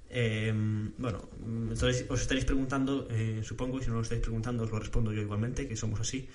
Em, 0.10 0.92
bueno, 0.98 1.28
entonces 1.44 2.06
os 2.10 2.22
estaréis 2.22 2.46
preguntando, 2.46 3.08
eh, 3.10 3.42
supongo, 3.44 3.80
y 3.80 3.84
si 3.84 3.90
no 3.90 3.96
lo 3.96 4.02
estáis 4.02 4.22
preguntando 4.22 4.64
os 4.64 4.72
lo 4.72 4.80
respondo 4.80 5.12
yo 5.12 5.22
igualmente, 5.22 5.68
que 5.68 5.76
somos 5.76 6.00
así 6.00 6.30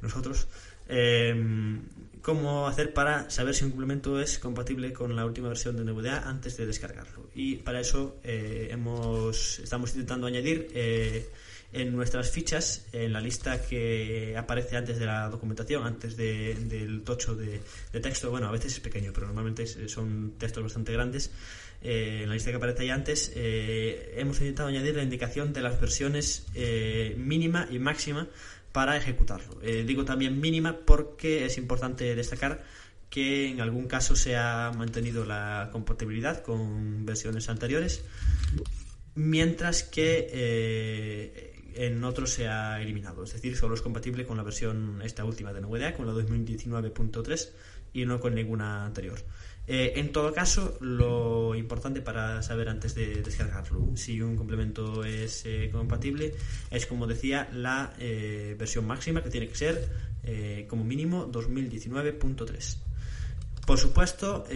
nosotros, 0.00 0.46
em, 0.88 1.82
cómo 2.22 2.68
hacer 2.68 2.92
para 2.92 3.28
saber 3.30 3.54
si 3.54 3.64
un 3.64 3.70
complemento 3.70 4.20
es 4.20 4.38
compatible 4.38 4.92
con 4.92 5.16
la 5.16 5.24
última 5.24 5.48
versión 5.48 5.76
de 5.76 5.84
NVDA 5.84 6.28
antes 6.28 6.56
de 6.56 6.66
descargarlo. 6.66 7.28
Y 7.34 7.56
para 7.56 7.80
eso 7.80 8.18
eh, 8.22 8.68
hemos, 8.70 9.58
estamos 9.58 9.90
intentando 9.90 10.26
añadir 10.26 10.68
en 11.76 11.94
nuestras 11.94 12.30
fichas, 12.30 12.86
en 12.92 13.12
la 13.12 13.20
lista 13.20 13.60
que 13.60 14.34
aparece 14.36 14.76
antes 14.76 14.98
de 14.98 15.04
la 15.04 15.28
documentación, 15.28 15.86
antes 15.86 16.16
del 16.16 17.02
tocho 17.04 17.36
de, 17.36 17.60
texto, 18.00 18.30
bueno, 18.30 18.48
a 18.48 18.50
veces 18.50 18.72
es 18.72 18.80
pequeño, 18.80 19.12
pero 19.12 19.26
normalmente 19.26 19.66
son 19.88 20.34
textos 20.38 20.62
bastante 20.62 20.92
grandes. 20.92 21.30
Eh, 21.82 22.20
en 22.22 22.28
la 22.28 22.34
lista 22.34 22.50
que 22.50 22.56
aparece 22.56 22.82
ahí 22.82 22.90
antes, 22.90 23.30
eh, 23.34 24.14
hemos 24.16 24.38
intentado 24.40 24.70
añadir 24.70 24.96
la 24.96 25.02
indicación 25.02 25.52
de 25.52 25.60
las 25.60 25.78
versiones 25.78 26.46
eh, 26.54 27.14
mínima 27.18 27.68
y 27.70 27.78
máxima 27.78 28.26
para 28.72 28.96
ejecutarlo. 28.96 29.60
digo 29.60 30.04
también 30.04 30.38
mínima 30.38 30.80
porque 30.84 31.46
es 31.46 31.56
importante 31.56 32.14
destacar 32.14 32.62
que 33.08 33.48
en 33.48 33.62
algún 33.62 33.86
caso 33.86 34.16
se 34.16 34.36
ha 34.36 34.70
mantenido 34.76 35.24
la 35.24 35.70
compatibilidad 35.72 36.42
con 36.42 37.06
versiones 37.06 37.48
anteriores, 37.48 38.02
mientras 39.14 39.82
que 39.82 41.55
en 41.76 42.02
otros 42.04 42.30
se 42.30 42.48
ha 42.48 42.80
eliminado. 42.80 43.24
Es 43.24 43.32
decir, 43.32 43.56
solo 43.56 43.74
es 43.74 43.82
compatible 43.82 44.24
con 44.24 44.36
la 44.36 44.42
versión 44.42 45.00
esta 45.02 45.24
última 45.24 45.52
de 45.52 45.60
NVDA, 45.60 45.94
con 45.94 46.06
la 46.06 46.12
2019.3 46.12 47.50
y 47.92 48.04
no 48.04 48.20
con 48.20 48.34
ninguna 48.34 48.84
anterior. 48.84 49.18
Eh, 49.68 49.94
en 49.96 50.12
todo 50.12 50.32
caso, 50.32 50.78
lo 50.80 51.54
importante 51.56 52.00
para 52.00 52.40
saber 52.42 52.68
antes 52.68 52.94
de 52.94 53.22
descargarlo 53.22 53.96
si 53.96 54.20
un 54.20 54.36
complemento 54.36 55.04
es 55.04 55.44
eh, 55.44 55.70
compatible 55.72 56.34
es, 56.70 56.86
como 56.86 57.06
decía, 57.06 57.48
la 57.52 57.92
eh, 57.98 58.54
versión 58.56 58.86
máxima 58.86 59.22
que 59.22 59.30
tiene 59.30 59.48
que 59.48 59.56
ser 59.56 60.06
como 60.66 60.82
mínimo 60.82 61.30
2019.3. 61.30 62.78
Por 63.64 63.78
supuesto, 63.78 64.44
mm. 64.48 64.54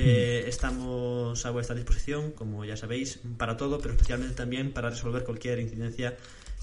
estamos 0.49 1.47
a 1.47 1.51
vuestra 1.53 1.77
disposición, 1.77 2.33
como 2.33 2.65
ya 2.65 2.77
sabéis, 2.77 3.21
para 3.37 3.57
todo, 3.57 3.79
pero 3.79 3.95
especialmente 3.95 4.35
también 4.35 4.73
para 4.73 4.91
resolver 4.91 5.23
cualquier 5.23 5.61
incidencia 5.61 6.17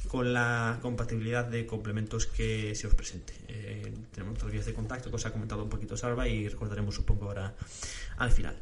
con 0.08 0.34
la 0.34 0.80
compatibilidad 0.82 1.46
de 1.46 1.66
complementos 1.66 2.26
que 2.26 2.74
se 2.76 2.88
os 2.88 2.96
presente. 2.96 3.34
Eh, 3.48 3.94
tenemos 4.12 4.34
nuestras 4.34 4.52
vías 4.52 4.66
de 4.66 4.74
contacto, 4.74 5.10
que 5.10 5.16
os 5.16 5.26
ha 5.26 5.32
comentado 5.32 5.64
un 5.64 5.70
poquito 5.70 5.98
Salva 5.98 6.28
y 6.28 6.48
recordaremos 6.48 6.96
supongo 6.96 7.26
ahora 7.26 7.56
al 8.18 8.32
final. 8.32 8.56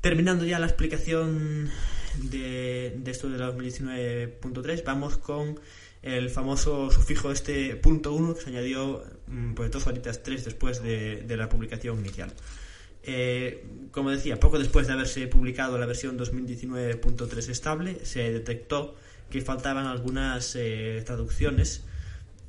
Terminando 0.00 0.46
ya 0.46 0.58
la 0.58 0.66
explicación 0.66 1.70
de, 2.16 2.98
esto 3.04 3.28
de 3.28 3.38
la 3.38 3.54
2019.3, 3.54 4.82
vamos 4.84 5.18
con 5.18 5.60
el 6.02 6.30
famoso 6.30 6.90
sufijo 6.90 7.30
este 7.30 7.76
punto 7.76 8.14
1 8.14 8.34
que 8.34 8.40
se 8.40 8.48
añadió 8.48 9.04
mm, 9.26 9.52
pues 9.52 9.70
dos 9.70 9.86
horitas 9.86 10.22
tres 10.22 10.46
después 10.46 10.82
de, 10.82 11.24
la 11.36 11.50
publicación 11.50 12.00
inicial. 12.00 12.32
Eh, 13.02 13.64
como 13.90 14.10
decía, 14.10 14.40
poco 14.40 14.58
después 14.58 14.86
de 14.86 14.94
haberse 14.94 15.26
publicado 15.26 15.76
la 15.76 15.86
versión 15.86 16.18
2019.3 16.18 17.48
estable, 17.50 18.04
se 18.04 18.30
detectó 18.32 18.96
que 19.30 19.40
faltaban 19.40 19.86
algunas 19.86 20.54
eh, 20.56 21.02
traducciones 21.06 21.84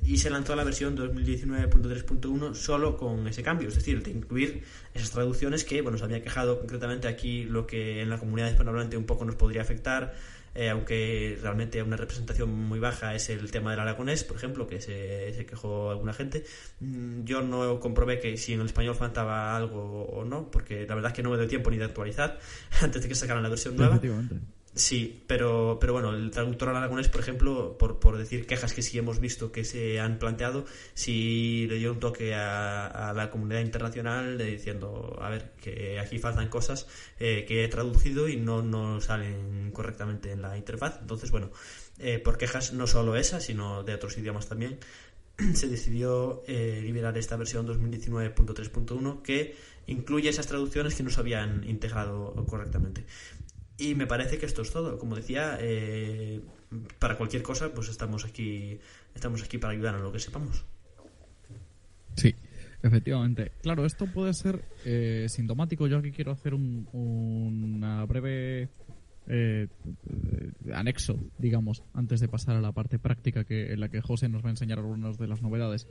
y 0.04 0.18
se 0.18 0.30
lanzó 0.30 0.56
la 0.56 0.64
versión 0.64 0.96
2019.3.1 0.96 2.54
solo 2.54 2.96
con 2.96 3.26
ese 3.28 3.42
cambio, 3.42 3.68
es 3.68 3.76
decir, 3.76 4.02
de 4.02 4.10
incluir 4.10 4.64
esas 4.94 5.10
traducciones 5.10 5.64
que, 5.64 5.80
bueno, 5.80 5.96
se 5.96 6.04
había 6.04 6.22
quejado 6.22 6.58
concretamente 6.58 7.08
aquí 7.08 7.44
lo 7.44 7.66
que 7.66 8.02
en 8.02 8.10
la 8.10 8.18
comunidad 8.18 8.50
hispanohablante 8.50 8.96
un 8.96 9.04
poco 9.04 9.24
nos 9.24 9.36
podría 9.36 9.62
afectar, 9.62 10.14
eh, 10.54 10.68
aunque 10.68 11.38
realmente 11.40 11.82
una 11.82 11.96
representación 11.96 12.52
muy 12.52 12.78
baja 12.78 13.14
es 13.14 13.30
el 13.30 13.50
tema 13.50 13.70
del 13.70 13.80
aragonés, 13.80 14.24
por 14.24 14.36
ejemplo, 14.36 14.66
que 14.66 14.80
se, 14.80 15.32
se, 15.32 15.46
quejó 15.46 15.90
alguna 15.90 16.12
gente. 16.12 16.44
Mm, 16.80 17.24
yo 17.24 17.40
no 17.42 17.80
comprobé 17.80 18.18
que 18.18 18.36
si 18.36 18.52
en 18.52 18.60
el 18.60 18.66
español 18.66 18.94
faltaba 18.94 19.56
algo 19.56 20.04
o 20.04 20.24
no, 20.24 20.50
porque 20.50 20.86
la 20.86 20.94
verdad 20.94 21.12
es 21.12 21.16
que 21.16 21.22
no 21.22 21.30
me 21.30 21.38
dio 21.38 21.46
tiempo 21.46 21.70
ni 21.70 21.78
de 21.78 21.84
actualizar 21.84 22.38
antes 22.82 23.02
de 23.02 23.08
que 23.08 23.14
sacaran 23.14 23.42
la 23.42 23.48
versión 23.48 23.76
nueva. 23.76 24.00
Sí, 24.74 25.22
pero, 25.26 25.76
pero 25.78 25.92
bueno, 25.92 26.14
el 26.14 26.30
traductor 26.30 26.70
aragonés, 26.70 27.08
por 27.08 27.20
ejemplo, 27.20 27.76
por, 27.76 27.98
por 28.00 28.16
decir 28.16 28.46
quejas 28.46 28.72
que 28.72 28.80
sí 28.80 28.96
hemos 28.96 29.20
visto 29.20 29.52
que 29.52 29.64
se 29.64 30.00
han 30.00 30.18
planteado, 30.18 30.64
sí 30.94 31.66
le 31.68 31.76
dio 31.76 31.92
un 31.92 32.00
toque 32.00 32.34
a, 32.34 33.12
la 33.14 33.30
comunidad 33.30 33.60
internacional 33.60 34.38
diciendo, 34.38 35.18
a 35.20 35.28
ver, 35.28 35.52
que 35.60 36.00
aquí 36.00 36.18
faltan 36.18 36.48
cosas 36.48 36.86
eh, 37.20 37.44
que 37.46 37.64
he 37.64 37.68
traducido 37.68 38.28
y 38.28 38.38
no, 38.38 38.62
no 38.62 38.98
salen 39.02 39.72
correctamente 39.72 40.32
en 40.32 40.40
la 40.40 40.56
interfaz. 40.56 41.00
Entonces, 41.02 41.30
bueno, 41.30 41.50
eh, 41.98 42.18
por 42.18 42.38
quejas 42.38 42.72
no 42.72 42.86
solo 42.86 43.16
esa, 43.16 43.40
sino 43.40 43.82
de 43.82 43.92
otros 43.94 44.16
idiomas 44.16 44.48
también, 44.48 44.78
se 45.54 45.68
decidió 45.68 46.42
eh, 46.46 46.80
liberar 46.82 47.18
esta 47.18 47.36
versión 47.36 47.66
2019.3.1 47.66 49.20
que 49.20 49.54
incluye 49.86 50.30
esas 50.30 50.46
traducciones 50.46 50.94
que 50.94 51.02
no 51.02 51.10
se 51.10 51.20
habían 51.20 51.62
integrado 51.68 52.34
correctamente. 52.46 53.04
Y 53.78 53.94
me 53.94 54.06
parece 54.06 54.38
que 54.38 54.46
esto 54.46 54.62
es 54.62 54.70
todo. 54.70 54.98
Como 54.98 55.16
decía, 55.16 55.56
eh, 55.60 56.40
para 56.98 57.16
cualquier 57.16 57.42
cosa, 57.42 57.72
pues 57.72 57.88
estamos 57.88 58.24
aquí, 58.24 58.78
estamos 59.14 59.42
aquí 59.42 59.58
para 59.58 59.72
ayudar 59.72 59.94
en 59.94 60.02
lo 60.02 60.12
que 60.12 60.18
sepamos. 60.18 60.64
Sí, 62.16 62.34
efectivamente. 62.82 63.52
Claro, 63.62 63.86
esto 63.86 64.06
puede 64.06 64.34
ser 64.34 64.64
eh, 64.84 65.26
sintomático. 65.28 65.86
Yo 65.86 65.98
aquí 65.98 66.12
quiero 66.12 66.32
hacer 66.32 66.54
un, 66.54 66.86
una 66.92 68.04
breve 68.04 68.68
eh, 69.26 69.68
anexo, 70.74 71.18
digamos, 71.38 71.82
antes 71.94 72.20
de 72.20 72.28
pasar 72.28 72.56
a 72.56 72.60
la 72.60 72.72
parte 72.72 72.98
práctica 72.98 73.44
que, 73.44 73.72
en 73.72 73.80
la 73.80 73.88
que 73.88 74.02
José 74.02 74.28
nos 74.28 74.44
va 74.44 74.48
a 74.48 74.50
enseñar 74.50 74.78
algunas 74.78 75.16
de 75.16 75.26
las 75.28 75.40
novedades. 75.40 75.88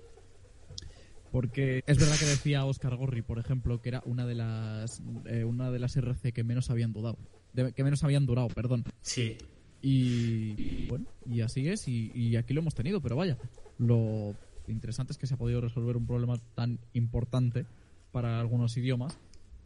Porque 1.32 1.84
es 1.88 1.98
verdad 1.98 2.18
que 2.20 2.26
decía 2.26 2.66
Oscar 2.66 2.96
Gorri, 2.98 3.22
por 3.22 3.40
ejemplo, 3.40 3.82
que 3.82 3.90
era 3.90 4.04
una 4.06 4.26
de 4.26 4.36
las 4.36 5.02
una 5.46 5.72
de 5.72 5.80
las 5.80 5.96
RC 5.96 6.34
que 6.34 6.44
menos 6.44 6.70
habían 6.70 6.92
dudado 6.92 7.18
que 7.54 7.84
menos 7.84 8.04
habían 8.04 8.26
durado, 8.26 8.48
perdón. 8.50 8.84
Sí. 9.02 9.38
Y, 9.82 10.88
bueno, 10.88 11.06
y 11.26 11.42
así 11.42 11.68
es, 11.68 11.88
y, 11.88 12.36
aquí 12.36 12.54
lo 12.54 12.62
hemos 12.62 12.76
tenido, 12.76 13.02
pero 13.02 13.16
vaya, 13.16 13.38
lo 13.80 14.36
interesante 14.68 15.12
es 15.12 15.18
que 15.18 15.26
se 15.26 15.34
ha 15.34 15.38
podido 15.38 15.60
resolver 15.60 15.98
un 15.98 16.06
problema 16.06 16.38
tan 16.56 16.80
importante 16.94 17.66
para 18.12 18.40
algunos 18.40 18.78
idiomas 18.78 19.18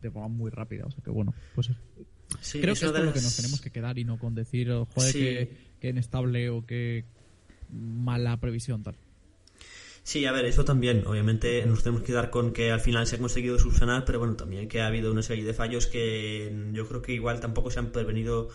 de 0.02 0.12
forma 0.12 0.30
muy 0.30 0.52
rápida, 0.52 0.86
o 0.86 0.92
sea 0.92 1.04
que 1.04 1.10
bueno, 1.10 1.34
pues 1.54 1.70
creo 2.52 2.76
que 2.76 2.86
es 2.86 2.92
lo 2.92 3.14
que 3.14 3.22
nos 3.22 3.36
tenemos 3.36 3.60
que 3.60 3.72
quedar 3.72 3.98
y 4.00 4.06
no 4.06 4.18
con 4.18 4.36
decir, 4.36 4.70
joder, 4.94 5.14
que, 5.14 5.58
que 5.82 5.90
inestable 5.90 6.50
o 6.50 6.66
que 6.66 7.04
mala 7.72 8.38
previsión 8.38 8.84
tal. 8.84 8.96
Sí, 10.06 10.24
a 10.28 10.32
ver, 10.32 10.46
eso 10.46 10.64
también. 10.64 11.04
Obviamente 11.08 11.66
nos 11.66 11.82
tenemos 11.82 12.04
que 12.04 12.14
dar 12.14 12.30
con 12.30 12.54
que 12.54 12.72
al 12.72 12.80
final 12.80 13.08
se 13.08 13.16
ha 13.16 13.20
conseguido 13.20 13.58
subsanar, 13.58 14.06
pero 14.06 14.20
bueno, 14.20 14.36
también 14.36 14.68
que 14.70 14.80
ha 14.80 14.86
habido 14.86 15.12
una 15.12 15.24
serie 15.24 15.44
de 15.44 15.56
fallos 15.56 15.88
que 15.88 16.56
yo 16.74 16.88
creo 16.88 17.02
que 17.02 17.14
igual 17.14 17.40
tampoco 17.40 17.72
se 17.72 17.80
han 17.80 17.92
prevenido 17.92 18.50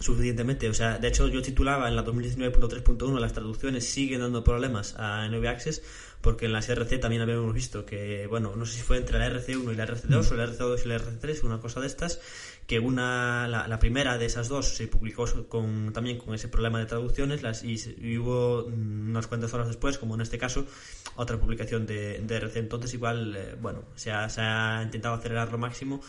suficientemente. 0.00 0.70
O 0.70 0.74
sea, 0.74 0.96
de 0.96 1.08
hecho 1.08 1.28
yo 1.28 1.42
titulaba 1.42 1.88
en 1.88 1.96
la 1.96 2.04
2019.3.1 2.04 3.20
las 3.20 3.34
traducciones 3.34 3.86
siguen 3.86 4.20
dando 4.20 4.42
problemas 4.42 4.94
a 4.96 5.28
NV 5.28 5.46
Access 5.46 5.82
porque 6.22 6.46
en 6.46 6.54
la 6.54 6.62
SRC 6.62 6.98
también 6.98 7.20
habíamos 7.20 7.52
visto 7.52 7.84
que, 7.84 8.26
bueno, 8.26 8.54
no 8.56 8.64
sé 8.64 8.78
si 8.78 8.82
fue 8.82 8.96
entre 8.96 9.18
la 9.18 9.28
RC1 9.28 9.72
y 9.72 9.76
la 9.76 9.86
RC2 9.86 10.30
o 10.32 10.34
la 10.34 10.46
RC2 10.46 10.84
y 10.84 10.88
la 10.88 10.96
RC3, 10.98 11.44
una 11.44 11.60
cosa 11.60 11.80
de 11.80 11.86
estas, 11.88 12.20
que 12.66 12.80
una 12.80 13.46
la, 13.48 13.78
primera 13.78 14.18
de 14.18 14.26
esas 14.26 14.48
dos 14.48 14.76
se 14.76 14.88
publicó 14.88 15.24
con, 15.48 15.92
también 15.92 16.18
con 16.18 16.34
ese 16.34 16.48
problema 16.48 16.78
de 16.78 16.86
traducciones 16.86 17.42
las, 17.42 17.62
y, 17.62 17.76
hubo 18.18 18.64
unas 18.64 19.26
cuantas 19.26 19.54
horas 19.54 19.68
después, 19.68 19.98
como 19.98 20.14
en 20.16 20.20
este 20.20 20.38
caso, 20.38 20.66
otra 21.14 21.38
publicación 21.38 21.86
de, 21.86 22.18
de 22.20 22.36
RC. 22.36 22.58
Entonces 22.58 22.92
igual, 22.94 23.36
eh, 23.36 23.56
bueno, 23.60 23.84
se 23.94 24.10
ha, 24.10 24.28
se 24.28 24.40
ha 24.40 24.80
intentado 24.82 25.14
acelerar 25.14 25.52
lo 25.52 25.58
máximo 25.58 26.00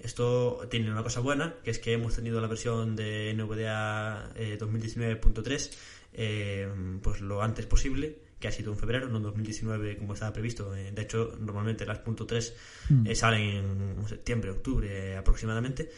esto 0.00 0.66
tiene 0.70 0.90
una 0.90 1.02
cosa 1.02 1.20
buena, 1.20 1.54
que 1.64 1.70
es 1.70 1.78
que 1.78 1.94
hemos 1.94 2.14
tenido 2.14 2.40
la 2.40 2.48
versión 2.48 2.96
de 2.96 3.32
NVDA 3.34 4.30
2019.3 4.34 5.70
eh, 5.70 5.72
eh, 6.12 6.68
pues 7.02 7.20
lo 7.20 7.42
antes 7.42 7.66
posible, 7.66 8.18
que 8.46 8.50
ha 8.50 8.56
sido 8.56 8.72
en 8.72 8.78
febrero, 8.78 9.08
no 9.08 9.16
en 9.16 9.24
2019 9.24 9.98
como 9.98 10.14
estaba 10.14 10.32
previsto. 10.32 10.74
Eh, 10.76 10.92
de 10.92 11.02
hecho, 11.02 11.36
normalmente 11.40 11.84
las 11.84 12.02
.3 12.04 12.52
mm. 12.90 13.14
salen 13.14 13.42
en 13.42 14.08
septiembre, 14.08 14.50
octubre 14.50 15.16
aproximadamente. 15.16 15.90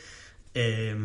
Eh, 0.54 0.96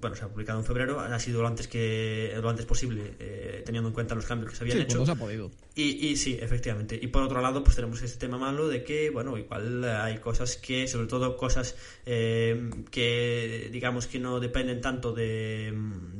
bueno, 0.00 0.14
se 0.14 0.24
ha 0.24 0.28
publicado 0.28 0.58
en 0.58 0.66
febrero, 0.66 1.00
ha 1.00 1.18
sido 1.18 1.40
lo 1.40 1.48
antes 1.48 1.66
que 1.66 2.38
lo 2.40 2.48
antes 2.48 2.66
posible, 2.66 3.14
eh, 3.18 3.62
teniendo 3.64 3.88
en 3.88 3.94
cuenta 3.94 4.14
los 4.14 4.26
cambios 4.26 4.50
que 4.50 4.56
se 4.56 4.64
habían 4.64 4.80
hecho. 4.80 5.02
ha 5.10 5.16
podido. 5.16 5.50
Y, 5.74 6.06
y, 6.06 6.16
sí, 6.16 6.38
efectivamente. 6.38 6.98
Y 7.00 7.06
por 7.06 7.22
otro 7.22 7.40
lado, 7.40 7.64
pues 7.64 7.76
tenemos 7.76 8.02
este 8.02 8.18
tema 8.18 8.36
malo 8.36 8.68
de 8.68 8.84
que, 8.84 9.08
bueno, 9.08 9.38
igual 9.38 9.84
hay 9.84 10.18
cosas 10.18 10.56
que, 10.56 10.86
sobre 10.86 11.06
todo 11.06 11.38
cosas 11.38 11.76
eh, 12.04 12.70
que, 12.90 13.70
digamos, 13.72 14.06
que 14.06 14.18
no 14.18 14.38
dependen 14.38 14.82
tanto 14.82 15.12
de, 15.12 15.72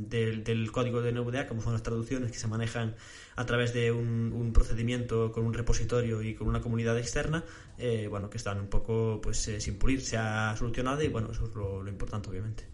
del 0.09 0.73
código 0.73 1.02
de 1.02 1.12
NVDA, 1.12 1.49
como 1.49 1.61
son 1.61 1.75
las 1.75 1.82
traducciones 1.82 2.32
que 2.32 2.38
se 2.38 2.47
manejan 2.47 2.94
a 3.37 3.44
través 3.44 3.75
de 3.75 3.92
un, 3.92 4.32
un 4.32 4.54
procedimiento 4.54 5.32
con 5.32 5.44
un 5.44 5.52
repositorio 5.52 6.23
y 6.23 6.35
con 6.35 6.49
una 6.49 6.62
comunidad 6.62 6.99
externa, 6.99 7.44
eh, 7.78 8.06
bueno, 8.09 8.30
que 8.30 8.38
están 8.38 8.59
un 8.59 8.68
poco 8.68 9.21
pues 9.23 9.49
eh, 9.49 9.61
sin 9.61 9.76
pulir, 9.76 10.00
se 10.00 10.16
ha 10.16 10.54
solucionado 10.56 11.02
y 11.02 11.09
bueno, 11.09 11.30
eso 11.30 11.44
es 11.44 11.54
lo, 11.54 11.87
importante 11.88 12.30
obviamente. 12.30 12.64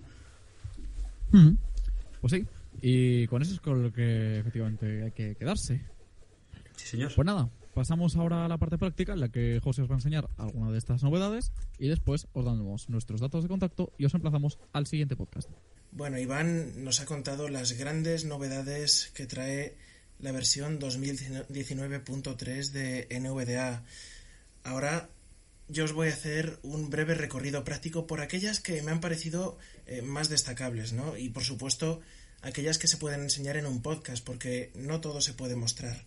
Pues 2.20 2.32
sí, 2.32 2.46
y 2.80 3.26
con 3.26 3.42
eso 3.42 3.54
es 3.54 3.60
con 3.60 3.82
lo 3.82 3.92
que 3.92 4.38
efectivamente 4.38 5.02
hay 5.02 5.10
que 5.10 5.34
quedarse. 5.34 5.97
Sí, 6.78 6.86
señor. 6.86 7.12
Pues 7.14 7.26
nada, 7.26 7.50
pasamos 7.74 8.16
ahora 8.16 8.44
a 8.44 8.48
la 8.48 8.56
parte 8.56 8.78
práctica 8.78 9.12
en 9.12 9.20
la 9.20 9.28
que 9.28 9.60
José 9.62 9.82
os 9.82 9.90
va 9.90 9.94
a 9.94 9.98
enseñar 9.98 10.30
alguna 10.36 10.70
de 10.70 10.78
estas 10.78 11.02
novedades 11.02 11.52
y 11.78 11.88
después 11.88 12.28
os 12.32 12.44
damos 12.44 12.88
nuestros 12.88 13.20
datos 13.20 13.42
de 13.42 13.48
contacto 13.48 13.92
y 13.98 14.04
os 14.04 14.14
emplazamos 14.14 14.58
al 14.72 14.86
siguiente 14.86 15.16
podcast. 15.16 15.50
Bueno, 15.90 16.18
Iván 16.18 16.84
nos 16.84 17.00
ha 17.00 17.06
contado 17.06 17.48
las 17.48 17.72
grandes 17.72 18.24
novedades 18.24 19.10
que 19.14 19.26
trae 19.26 19.76
la 20.20 20.32
versión 20.32 20.78
2019.3 20.78 22.70
de 22.70 23.08
NVDA. 23.20 23.82
Ahora 24.64 25.08
yo 25.68 25.84
os 25.84 25.92
voy 25.92 26.08
a 26.08 26.12
hacer 26.12 26.58
un 26.62 26.90
breve 26.90 27.14
recorrido 27.14 27.64
práctico 27.64 28.06
por 28.06 28.20
aquellas 28.20 28.60
que 28.60 28.82
me 28.82 28.90
han 28.90 29.00
parecido 29.00 29.58
eh, 29.86 30.02
más 30.02 30.28
destacables, 30.28 30.92
¿no? 30.92 31.16
Y 31.16 31.28
por 31.30 31.44
supuesto, 31.44 32.00
aquellas 32.42 32.78
que 32.78 32.88
se 32.88 32.96
pueden 32.96 33.22
enseñar 33.22 33.56
en 33.56 33.66
un 33.66 33.82
podcast, 33.82 34.24
porque 34.24 34.70
no 34.74 35.00
todo 35.00 35.20
se 35.20 35.34
puede 35.34 35.56
mostrar. 35.56 36.06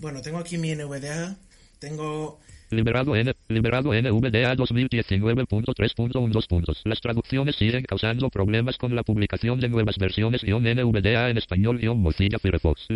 Bueno, 0.00 0.22
tengo 0.22 0.38
aquí 0.38 0.56
mi 0.58 0.74
NVDA, 0.74 1.36
tengo... 1.78 2.40
Liberado, 2.70 3.16
N, 3.16 3.34
liberado 3.48 3.94
NVDA 3.94 4.54
2019.3.12 4.54 6.46
puntos. 6.46 6.82
Las 6.84 7.00
traducciones 7.00 7.56
siguen 7.56 7.82
causando 7.84 8.28
problemas 8.28 8.76
con 8.76 8.94
la 8.94 9.02
publicación 9.02 9.58
de 9.58 9.70
nuevas 9.70 9.96
versiones 9.96 10.42
NVDA 10.44 11.30
en 11.30 11.38
español 11.38 11.80
Mozilla 11.96 12.38
Firefox. 12.38 12.88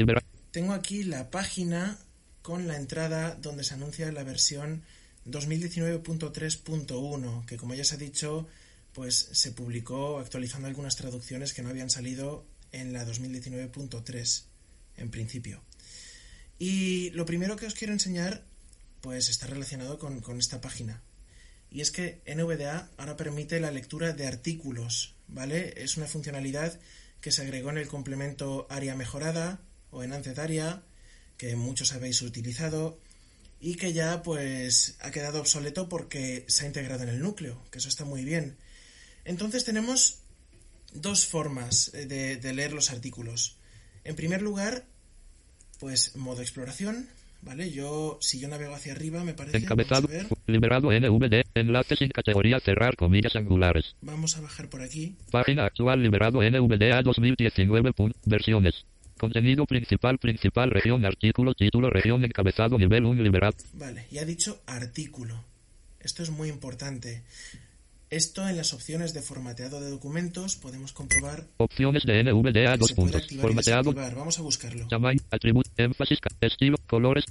Tengo 0.51 0.75
aquí 0.75 1.05
la 1.05 1.31
página 1.31 1.97
con 2.43 2.69
la 2.69 2.77
entrada 2.77 3.35
donde 3.35 3.65
se 3.65 3.73
anuncia 3.75 4.13
la 4.13 4.25
versión 4.25 4.83
2019.3.1, 5.27 7.47
que 7.47 7.57
como 7.57 7.73
ya 7.75 7.85
se 7.85 7.95
ha 7.95 7.99
dicho, 7.99 8.47
pues 8.93 9.31
se 9.33 9.53
publicó 9.53 10.19
actualizando 10.19 10.69
algunas 10.69 10.97
traducciones 10.97 11.55
que 11.55 11.63
no 11.63 11.71
habían 11.71 11.89
salido 11.89 12.45
en 12.73 12.93
la 12.93 13.07
2019.3 13.07 14.45
en 14.99 15.11
principio. 15.11 15.63
Y 16.63 17.11
lo 17.11 17.27
primero 17.27 17.57
que 17.57 17.67
os 17.67 17.75
quiero 17.75 17.93
enseñar, 17.93 18.45
pues 19.01 19.29
está 19.29 19.49
relacionado 19.49 19.99
con, 19.99 20.21
con 20.21 20.39
esta 20.39 20.61
página. 20.61 21.03
Y 21.73 21.81
es 21.81 21.91
que 21.91 22.21
NVDA 22.25 22.89
ahora 22.99 23.17
permite 23.17 23.59
la 23.59 23.73
lectura 23.73 24.13
de 24.13 24.29
artículos, 24.29 25.17
¿vale? 25.27 25.75
Es 25.77 25.97
una 25.97 26.07
funcionalidad 26.07 26.79
que 27.21 27.33
se 27.33 27.43
agregó 27.43 27.71
en 27.71 27.79
el 27.79 27.89
complemento 27.89 28.69
área 28.71 28.95
mejorada 28.95 29.59
o 29.91 30.05
en 30.05 30.13
Aria 30.13 30.85
que 31.37 31.57
muchos 31.57 31.95
habéis 31.95 32.23
utilizado 32.23 32.97
y 33.59 33.75
que 33.75 33.93
ya 33.93 34.23
pues 34.23 34.95
ha 35.01 35.11
quedado 35.11 35.41
obsoleto 35.41 35.89
porque 35.89 36.45
se 36.47 36.63
ha 36.63 36.69
integrado 36.69 37.03
en 37.03 37.09
el 37.09 37.23
núcleo, 37.23 37.61
que 37.73 37.79
eso 37.79 37.89
está 37.89 38.05
muy 38.05 38.25
bien. 38.25 38.57
Entonces 39.25 39.65
tenemos 39.65 40.21
dos 40.93 41.27
formas 41.27 41.91
eh, 41.93 42.07
de, 42.07 42.53
leer 42.55 42.73
los 42.73 42.93
artículos. 42.93 43.57
En 44.05 44.15
primer 44.15 44.43
lugar, 44.43 44.87
pues 45.83 46.15
modo 46.15 46.43
exploración, 46.43 47.09
¿vale? 47.41 47.73
Yo, 47.73 48.17
si 48.21 48.39
yo 48.39 48.47
navego 48.47 48.73
hacia 48.73 48.93
arriba, 48.93 49.25
me 49.25 49.35
parece... 49.35 49.57
Encabezado, 49.57 50.09
liberado 50.47 50.93
NVD, 50.93 51.43
enlace 51.57 51.97
sin 51.97 52.09
categoría, 52.11 52.61
cerrar 52.61 52.95
comillas 52.95 53.35
angulares. 53.35 53.97
Vamos 54.01 54.37
a 54.37 54.43
bajar 54.43 54.71
por 54.71 54.81
aquí. 54.81 55.17
Página 55.33 55.65
actual, 55.65 56.01
liberado 56.01 56.41
NVDA 56.41 57.03
2019. 57.03 57.95
Versiones. 58.27 58.85
Contenido 59.19 59.67
principal, 59.67 60.19
principal, 60.19 60.71
región, 60.71 61.05
artículo, 61.05 61.53
título, 61.53 61.91
región, 61.91 62.25
encabezado, 62.25 62.79
nivel 62.79 63.05
1, 63.05 63.21
liberado. 63.21 63.57
Vale, 63.73 64.07
y 64.13 64.19
ha 64.19 64.25
dicho 64.25 64.63
artículo. 64.67 65.43
Esto 65.99 66.23
es 66.23 66.31
muy 66.31 66.49
importante. 66.49 67.25
Esto 68.13 68.47
en 68.47 68.59
las 68.59 68.75
opciones 68.75 69.15
de 69.15 69.23
formateado 69.23 69.81
de 69.81 69.89
documentos 69.89 70.57
podemos 70.57 70.93
comprobar. 70.93 71.47
Opciones 71.57 72.03
de 72.05 72.23
NVDA, 72.23 72.77
dos 72.77 72.93
puntos. 72.93 73.27
Formateado. 73.41 73.95
Vamos 73.95 74.39
a 74.39 74.43
buscarlo. 74.43 74.87
Tamaño, 74.87 75.19
atributo, 75.31 75.71
énfasis, 75.77 76.19
estilo, 76.41 76.77
colores, 76.87 77.25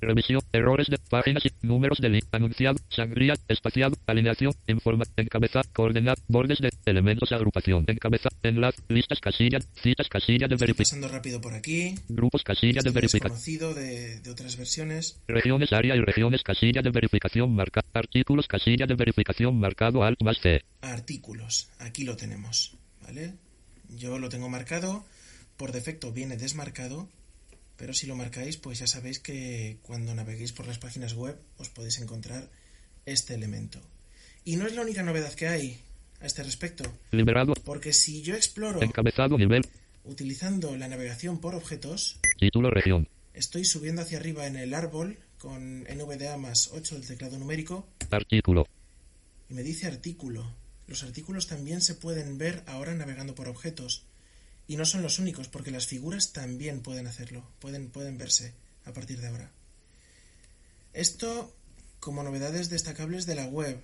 revisión, 0.00 0.40
errores 0.52 0.88
de 0.88 0.98
páginas 0.98 1.44
y 1.46 1.66
números 1.66 1.98
de 1.98 2.08
link, 2.08 2.24
anunciado, 2.32 2.78
sangría, 2.88 3.34
espaciado, 3.48 3.96
alineación, 4.06 4.52
informa, 4.66 5.04
encabezado, 5.16 5.68
coordenado, 5.72 6.20
bordes 6.28 6.58
de 6.58 6.70
elementos, 6.86 7.32
agrupación, 7.32 7.84
encabezado, 7.86 8.36
enlace, 8.42 8.82
listas, 8.88 9.20
casillas, 9.20 9.68
citas, 9.74 10.08
casilla 10.08 10.48
de 10.48 10.56
verificación. 10.56 11.00
Pasando 11.00 11.16
rápido 11.16 11.40
por 11.40 11.54
aquí. 11.54 11.94
Grupos, 12.08 12.42
casilla 12.42 12.80
de 12.82 12.90
verificación. 12.90 13.30
conocido 13.30 13.74
de, 13.74 14.20
de 14.20 14.30
otras 14.30 14.56
versiones. 14.56 15.20
Regiones, 15.26 15.72
área 15.72 15.94
y 15.96 16.00
regiones, 16.00 16.42
casilla 16.42 16.82
de 16.82 16.90
verificación, 16.90 17.54
marca, 17.54 17.82
artículos, 17.92 18.46
casilla 18.46 18.86
de 18.86 18.94
verificación, 18.94 19.58
marcado, 19.58 20.02
alt, 20.04 20.22
más 20.22 20.38
C. 20.40 20.62
Artículos, 20.80 21.70
aquí 21.78 22.04
lo 22.04 22.16
tenemos, 22.16 22.76
¿vale? 23.02 23.34
Yo 23.88 24.18
lo 24.18 24.28
tengo 24.28 24.48
marcado, 24.48 25.04
por 25.56 25.72
defecto 25.72 26.12
viene 26.12 26.36
desmarcado, 26.36 27.08
pero 27.76 27.92
si 27.92 28.06
lo 28.06 28.16
marcáis, 28.16 28.56
pues 28.56 28.78
ya 28.78 28.86
sabéis 28.86 29.18
que 29.18 29.78
cuando 29.82 30.14
naveguéis 30.14 30.52
por 30.52 30.66
las 30.66 30.78
páginas 30.78 31.14
web 31.14 31.36
os 31.58 31.68
podéis 31.68 31.98
encontrar 32.00 32.48
este 33.06 33.34
elemento. 33.34 33.80
Y 34.44 34.56
no 34.56 34.66
es 34.66 34.74
la 34.74 34.82
única 34.82 35.02
novedad 35.02 35.32
que 35.34 35.48
hay 35.48 35.80
a 36.20 36.26
este 36.26 36.42
respecto. 36.42 36.84
Liberado. 37.10 37.54
Porque 37.64 37.92
si 37.92 38.22
yo 38.22 38.34
exploro 38.34 38.82
encabezado 38.82 39.36
nivel 39.38 39.66
utilizando 40.04 40.76
la 40.76 40.88
navegación 40.88 41.40
por 41.40 41.54
objetos, 41.54 42.18
título 42.38 42.70
región. 42.70 43.08
Estoy 43.32 43.64
subiendo 43.64 44.02
hacia 44.02 44.18
arriba 44.18 44.46
en 44.46 44.56
el 44.56 44.74
árbol 44.74 45.18
con 45.38 45.82
NVDA 45.82 46.36
más 46.36 46.70
8 46.72 46.94
del 46.94 47.06
teclado 47.06 47.38
numérico. 47.38 47.88
Artículo. 48.10 48.66
Y 49.50 49.54
me 49.54 49.62
dice 49.62 49.86
artículo. 49.86 50.54
Los 50.86 51.02
artículos 51.02 51.46
también 51.46 51.80
se 51.80 51.94
pueden 51.94 52.38
ver 52.38 52.62
ahora 52.66 52.94
navegando 52.94 53.34
por 53.34 53.48
objetos. 53.48 54.04
Y 54.66 54.76
no 54.76 54.86
son 54.86 55.02
los 55.02 55.18
únicos, 55.18 55.48
porque 55.48 55.70
las 55.70 55.86
figuras 55.86 56.32
también 56.32 56.80
pueden 56.80 57.06
hacerlo, 57.06 57.46
pueden, 57.58 57.90
pueden 57.90 58.16
verse 58.16 58.54
a 58.84 58.92
partir 58.92 59.20
de 59.20 59.28
ahora. 59.28 59.50
Esto 60.92 61.54
como 62.00 62.22
novedades 62.22 62.68
destacables 62.68 63.26
de 63.26 63.34
la 63.34 63.46
web. 63.46 63.80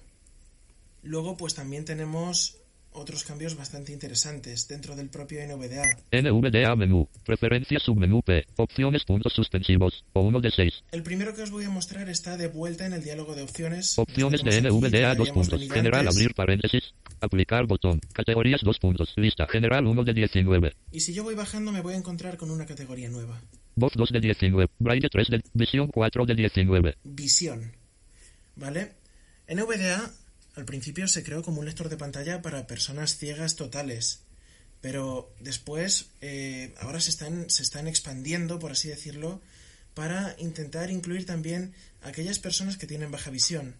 Luego 1.03 1.37
pues 1.37 1.55
también 1.55 1.87
tenemos 1.87 2.59
otros 2.93 3.25
cambios 3.25 3.57
bastante 3.57 3.93
interesantes 3.93 4.67
dentro 4.69 4.97
del 4.97 5.09
propio 5.09 5.41
NVDA. 5.47 5.85
NVDA 6.13 6.77
menú, 6.77 7.09
preferencias 7.25 7.83
submenú 7.83 8.23
P, 8.23 8.47
opciones 8.57 9.05
puntos 9.05 9.33
suspensivos, 9.33 10.05
o 10.13 10.23
uno 10.23 10.41
de 10.41 10.51
6. 10.51 10.85
El 10.93 11.03
primero 11.03 11.35
que 11.35 11.43
os 11.43 11.51
voy 11.51 11.65
a 11.65 11.71
mostrar 11.71 12.09
está 12.09 12.37
de 12.37 12.49
vuelta 12.49 12.87
en 12.87 12.93
el 12.93 13.03
diálogo 13.03 13.35
de 13.35 13.43
opciones. 13.43 13.99
Opciones 13.99 14.43
de 14.43 14.63
NVDA 14.63 15.15
dos 15.15 15.31
puntos, 15.31 15.69
general 15.71 16.09
abrir 16.09 16.35
paréntesis, 16.35 16.95
aplicar 17.21 17.67
botón, 17.67 18.01
categorías 18.13 18.61
dos 18.63 18.79
puntos, 18.79 19.13
lista 19.17 19.47
general 19.47 19.87
1 19.87 20.05
de 20.05 20.15
19. 20.15 20.73
Y 20.93 21.01
si 21.01 21.13
yo 21.13 21.25
voy 21.25 21.35
bajando 21.35 21.73
me 21.73 21.81
voy 21.81 21.95
a 21.95 21.99
encontrar 21.99 22.37
con 22.37 22.51
una 22.51 22.67
categoría 22.67 23.09
nueva. 23.09 23.41
Voz 23.77 23.93
2 23.95 24.11
de 24.11 24.21
19, 24.21 24.71
braille 24.79 25.09
3 25.09 25.29
de, 25.29 25.43
visión 25.55 25.89
4 25.89 26.27
de 26.27 26.35
19. 26.35 26.97
Visión. 27.05 27.73
¿Vale? 28.57 28.93
NVDA 29.49 30.11
al 30.61 30.67
principio 30.67 31.09
se 31.09 31.23
creó 31.23 31.43
como 31.43 31.61
un 31.61 31.65
lector 31.65 31.89
de 31.89 31.97
pantalla 31.97 32.43
para 32.43 32.67
personas 32.67 33.17
ciegas 33.17 33.57
totales, 33.57 34.21
Pero 34.83 35.35
después, 35.41 36.11
eh, 36.21 36.75
ahora 36.81 37.01
se 37.01 37.09
están, 37.11 37.49
se 37.49 37.63
están 37.63 37.89
expandiendo, 37.89 38.59
por 38.59 38.73
así 38.73 38.89
decirlo, 38.89 39.41
para 39.95 40.37
intentar 40.39 40.91
incluir 40.91 41.25
también 41.25 41.73
a 42.03 42.09
aquellas 42.09 42.39
personas 42.39 42.77
que 42.77 42.87
tienen 42.87 43.11
baja 43.11 43.31
visión. 43.31 43.77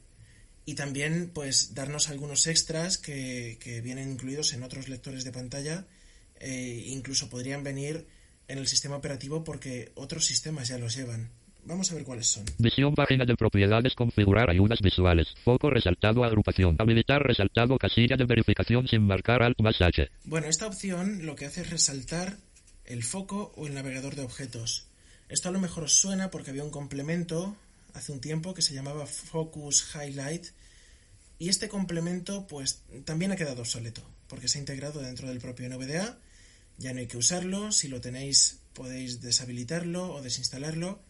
Y 0.65 0.75
también, 0.75 1.31
pues, 1.35 1.75
darnos 1.75 2.09
algunos 2.09 2.47
extras 2.47 2.97
que, 2.97 3.59
que 3.61 3.83
vienen 3.83 4.11
incluidos 4.13 4.53
en 4.55 4.63
otros 4.63 4.89
lectores 4.89 5.25
de 5.25 5.33
pantalla. 5.33 5.87
Eh, 6.41 6.85
incluso 6.87 7.29
podrían 7.29 7.63
venir 7.63 8.07
en 8.49 8.59
el 8.59 8.69
sistema 8.69 8.97
operativo 8.97 9.45
porque 9.45 9.93
otros 9.95 10.25
sistemas 10.25 10.69
ya 10.69 10.79
los 10.79 10.97
llevan. 10.97 11.31
Vamos 11.65 11.91
a 11.91 11.95
ver 11.95 12.05
cuáles 12.05 12.27
son. 12.27 12.45
Visión 12.59 12.95
página 12.95 13.25
de 13.25 13.37
propiedades, 13.37 13.95
configurar 13.95 14.51
ayudas 14.51 14.81
visuales, 14.81 15.29
foco 15.45 15.71
resaltado 15.71 16.25
agrupación, 16.25 16.77
habilitar 16.79 17.23
resaltado 17.23 17.79
casilla 17.79 18.17
de 18.17 18.25
verificación 18.25 18.89
sin 18.89 19.07
marcar 19.07 19.43
alt 19.43 19.61
más 19.61 19.81
H. 19.81 20.09
Bueno, 20.25 20.47
esta 20.47 20.67
opción 20.67 21.27
lo 21.27 21.37
que 21.37 21.47
hace 21.47 21.63
es 21.63 21.71
resaltar 21.71 22.37
el 22.85 23.05
foco 23.05 23.53
o 23.57 23.67
el 23.67 23.75
navegador 23.75 24.17
de 24.17 24.23
objetos. 24.23 24.89
Esto 25.29 25.49
a 25.49 25.53
lo 25.53 25.61
mejor 25.61 25.85
os 25.85 25.93
suena 25.93 26.31
porque 26.31 26.51
había 26.51 26.65
un 26.65 26.71
complemento 26.71 27.57
hace 27.95 28.13
un 28.13 28.21
tiempo 28.21 28.55
que 28.55 28.63
se 28.63 28.75
llamaba 28.75 29.07
Focus 29.07 29.95
Highlight 29.95 30.47
y 31.39 31.49
este 31.49 31.69
complemento 31.69 32.47
pues 32.47 32.83
también 33.05 33.33
ha 33.33 33.37
quedado 33.37 33.63
obsoleto 33.63 34.03
porque 34.29 34.49
se 34.49 34.59
ha 34.59 34.61
integrado 34.61 35.01
dentro 35.01 35.29
del 35.29 35.39
propio 35.39 35.69
NVDA. 35.69 36.19
Ya 36.79 36.93
no 36.93 37.01
hay 37.01 37.07
que 37.07 37.19
usarlo, 37.19 37.73
si 37.73 37.89
lo 37.89 38.01
tenéis 38.01 38.61
podéis 38.73 39.21
deshabilitarlo 39.21 40.15
o 40.15 40.23
desinstalarlo 40.23 41.01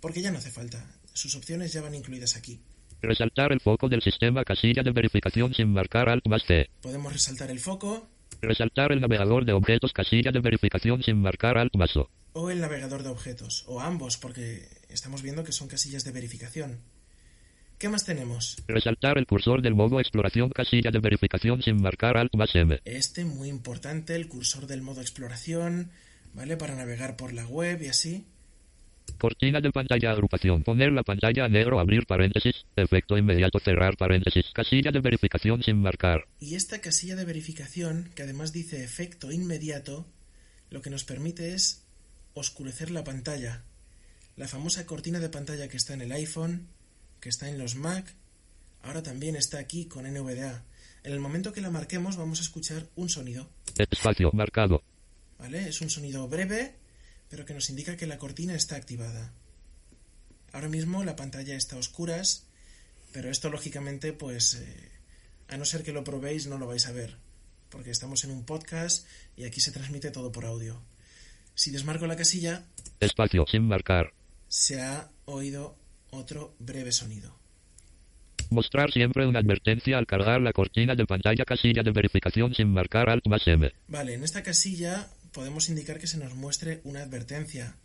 porque 0.00 0.22
ya 0.22 0.30
no 0.30 0.38
hace 0.38 0.50
falta. 0.50 0.84
Sus 1.12 1.34
opciones 1.34 1.72
ya 1.72 1.82
van 1.82 1.94
incluidas 1.94 2.36
aquí. 2.36 2.60
Resaltar 3.02 3.52
el 3.52 3.60
foco 3.60 3.88
del 3.88 4.02
sistema 4.02 4.44
casilla 4.44 4.82
de 4.82 4.90
verificación 4.90 5.54
sin 5.54 5.72
marcar 5.72 6.08
alt 6.08 6.26
más. 6.26 6.42
Podemos 6.82 7.12
resaltar 7.12 7.50
el 7.50 7.60
foco 7.60 8.08
Resaltar 8.40 8.92
el 8.92 9.00
navegador 9.00 9.44
de 9.44 9.52
objetos 9.52 9.92
casilla 9.92 10.30
de 10.30 10.40
verificación 10.40 11.02
sin 11.02 11.20
marcar 11.20 11.58
alt 11.58 11.74
más 11.74 11.96
O. 11.96 12.10
o 12.34 12.50
el 12.50 12.60
navegador 12.60 13.02
de 13.02 13.08
objetos, 13.08 13.64
o 13.66 13.80
ambos, 13.80 14.18
porque 14.18 14.68
estamos 14.90 15.22
viendo 15.22 15.42
que 15.42 15.52
son 15.52 15.68
casillas 15.68 16.04
de 16.04 16.12
verificación. 16.12 16.80
¿Qué 17.78 17.88
más 17.88 18.04
tenemos? 18.04 18.62
Resaltar 18.68 19.18
el 19.18 19.26
cursor 19.26 19.62
del 19.62 19.74
modo 19.74 20.00
exploración 20.00 20.50
casilla 20.50 20.90
de 20.90 20.98
verificación 20.98 21.62
sin 21.62 21.80
marcar 21.80 22.16
alt 22.16 22.34
más 22.34 22.54
M. 22.54 22.78
Este, 22.84 23.24
muy 23.24 23.48
importante, 23.48 24.14
el 24.14 24.28
cursor 24.28 24.66
del 24.66 24.82
modo 24.82 25.00
exploración, 25.00 25.90
¿vale? 26.34 26.56
Para 26.56 26.74
navegar 26.74 27.16
por 27.16 27.32
la 27.32 27.46
web 27.46 27.82
y 27.82 27.88
así. 27.88 28.26
Cortina 29.16 29.60
de 29.60 29.70
pantalla 29.70 30.10
agrupación. 30.10 30.62
Poner 30.62 30.92
la 30.92 31.02
pantalla 31.02 31.44
a 31.44 31.48
negro, 31.48 31.80
abrir 31.80 32.06
paréntesis. 32.06 32.64
Efecto 32.76 33.16
inmediato, 33.16 33.58
cerrar 33.58 33.96
paréntesis. 33.96 34.46
Casilla 34.52 34.90
de 34.90 35.00
verificación 35.00 35.62
sin 35.62 35.80
marcar. 35.80 36.26
Y 36.40 36.54
esta 36.54 36.80
casilla 36.80 37.16
de 37.16 37.24
verificación, 37.24 38.10
que 38.14 38.22
además 38.22 38.52
dice 38.52 38.84
efecto 38.84 39.32
inmediato, 39.32 40.06
lo 40.70 40.82
que 40.82 40.90
nos 40.90 41.04
permite 41.04 41.54
es 41.54 41.84
oscurecer 42.34 42.90
la 42.90 43.04
pantalla. 43.04 43.64
La 44.36 44.48
famosa 44.48 44.84
cortina 44.84 45.20
de 45.20 45.28
pantalla 45.28 45.68
que 45.68 45.76
está 45.76 45.94
en 45.94 46.02
el 46.02 46.12
iPhone, 46.12 46.68
que 47.20 47.30
está 47.30 47.48
en 47.48 47.58
los 47.58 47.74
Mac, 47.74 48.14
ahora 48.82 49.02
también 49.02 49.36
está 49.36 49.58
aquí 49.58 49.86
con 49.86 50.04
NVDA. 50.04 50.62
En 51.04 51.12
el 51.12 51.20
momento 51.20 51.52
que 51.52 51.60
la 51.60 51.70
marquemos 51.70 52.16
vamos 52.16 52.40
a 52.40 52.42
escuchar 52.42 52.86
un 52.96 53.08
sonido, 53.08 53.48
Espacio 53.78 54.30
marcado. 54.32 54.82
¿vale? 55.38 55.68
Es 55.68 55.80
un 55.80 55.90
sonido 55.90 56.28
breve, 56.28 56.74
pero 57.28 57.44
que 57.44 57.54
nos 57.54 57.70
indica 57.70 57.96
que 57.96 58.06
la 58.06 58.18
cortina 58.18 58.54
está 58.54 58.76
activada. 58.76 59.32
Ahora 60.52 60.68
mismo 60.68 61.04
la 61.04 61.16
pantalla 61.16 61.54
está 61.56 61.76
a 61.76 61.78
oscuras, 61.78 62.46
pero 63.12 63.30
esto 63.30 63.50
lógicamente, 63.50 64.12
pues, 64.12 64.54
eh, 64.54 64.90
a 65.48 65.56
no 65.56 65.64
ser 65.64 65.82
que 65.82 65.92
lo 65.92 66.04
probéis, 66.04 66.46
no 66.46 66.58
lo 66.58 66.66
vais 66.66 66.86
a 66.86 66.92
ver, 66.92 67.16
porque 67.70 67.90
estamos 67.90 68.24
en 68.24 68.30
un 68.30 68.44
podcast 68.44 69.06
y 69.36 69.44
aquí 69.44 69.60
se 69.60 69.72
transmite 69.72 70.10
todo 70.10 70.32
por 70.32 70.44
audio. 70.46 70.80
Si 71.54 71.70
desmarco 71.70 72.06
la 72.06 72.16
casilla, 72.16 72.64
Espacio 73.00 73.44
sin 73.50 73.66
marcar. 73.66 74.12
se 74.48 74.80
ha 74.80 75.10
oído 75.24 75.76
otro 76.10 76.54
breve 76.58 76.92
sonido. 76.92 77.34
Mostrar 78.50 78.92
siempre 78.92 79.26
una 79.26 79.40
advertencia 79.40 79.98
al 79.98 80.06
cargar 80.06 80.40
la 80.40 80.52
cortina 80.52 80.94
de 80.94 81.04
pantalla 81.04 81.44
casilla 81.44 81.82
de 81.82 81.90
verificación 81.90 82.54
sin 82.54 82.72
marcar 82.72 83.10
alt 83.10 83.26
más 83.26 83.46
M. 83.46 83.72
Vale, 83.88 84.14
en 84.14 84.22
esta 84.22 84.42
casilla 84.42 85.08
podemos 85.36 85.68
indicar 85.68 85.98
que 85.98 86.06
se 86.06 86.16
nos 86.16 86.34
muestre 86.34 86.80
una 86.84 87.02
advertencia. 87.02 87.76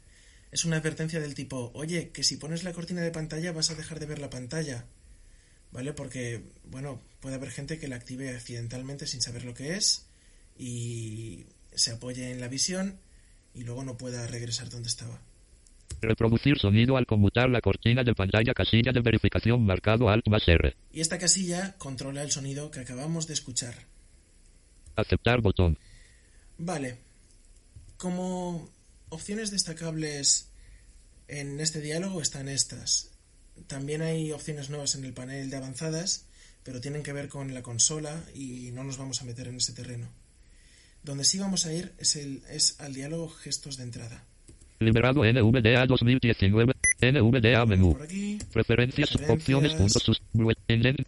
Es 0.54 0.64
una 0.64 0.78
advertencia 0.78 1.20
del 1.20 1.34
tipo, 1.34 1.70
oye, 1.74 2.08
que 2.12 2.24
si 2.24 2.38
pones 2.38 2.64
la 2.64 2.72
cortina 2.72 3.02
de 3.02 3.12
pantalla 3.12 3.52
vas 3.52 3.70
a 3.70 3.76
dejar 3.76 4.00
de 4.00 4.06
ver 4.06 4.20
la 4.20 4.30
pantalla. 4.30 4.86
¿Vale? 5.74 5.92
Porque, 5.92 6.44
bueno, 6.64 7.02
puede 7.20 7.36
haber 7.36 7.52
gente 7.52 7.78
que 7.78 7.90
la 7.90 7.98
active 7.98 8.30
accidentalmente 8.30 9.06
sin 9.06 9.22
saber 9.22 9.44
lo 9.44 9.54
que 9.54 9.76
es 9.76 10.08
y 10.58 11.44
se 11.76 11.92
apoye 11.92 12.32
en 12.32 12.40
la 12.40 12.48
visión 12.48 13.02
y 13.54 13.66
luego 13.66 13.84
no 13.84 13.98
pueda 13.98 14.26
regresar 14.28 14.70
donde 14.70 14.88
estaba. 14.88 15.20
Reproducir 16.00 16.58
sonido 16.58 16.96
al 16.96 17.06
conmutar 17.06 17.50
la 17.50 17.60
cortina 17.60 18.06
de 18.06 18.16
pantalla 18.16 18.54
casilla 18.54 18.94
de 18.94 19.02
verificación 19.02 19.66
marcado 19.66 20.08
alt 20.08 20.26
más 20.30 20.48
R. 20.48 20.74
Y 20.94 21.02
esta 21.02 21.18
casilla 21.18 21.76
controla 21.78 22.24
el 22.24 22.32
sonido 22.32 22.72
que 22.72 22.80
acabamos 22.80 23.28
de 23.28 23.34
escuchar. 23.34 23.76
Aceptar 24.96 25.42
botón. 25.42 25.78
Vale. 26.58 27.11
Como 28.02 28.68
opciones 29.10 29.52
destacables 29.52 30.50
en 31.28 31.60
este 31.60 31.82
diálogo 31.82 32.20
están 32.20 32.50
estas. 32.50 33.12
También 33.68 34.02
hay 34.02 34.32
opciones 34.32 34.72
nuevas 34.72 34.96
en 34.96 35.06
el 35.06 35.14
panel 35.14 35.52
de 35.52 35.58
avanzadas, 35.58 36.26
pero 36.64 36.82
tienen 36.82 37.04
que 37.04 37.14
ver 37.14 37.30
con 37.30 37.54
la 37.54 37.62
consola 37.62 38.24
y 38.34 38.72
no 38.72 38.84
nos 38.84 38.98
vamos 38.98 39.22
a 39.22 39.26
meter 39.26 39.50
en 39.50 39.58
ese 39.58 39.74
terreno. 39.74 40.08
Donde 41.04 41.24
sí 41.24 41.38
vamos 41.38 41.68
a 41.68 41.74
ir 41.74 41.94
es, 42.00 42.16
el, 42.16 42.42
es 42.50 42.80
al 42.80 42.96
diálogo 42.96 43.30
gestos 43.30 43.78
de 43.78 43.84
entrada. 43.84 44.24
Liberado 44.80 45.24
NVDA 45.24 45.86
2019. 45.86 46.74
NVDA 47.02 47.66
menú. 47.66 47.98
Preferencias, 48.54 49.16
opciones, 49.28 49.74
puntos 49.74 50.04
sus, 50.04 50.22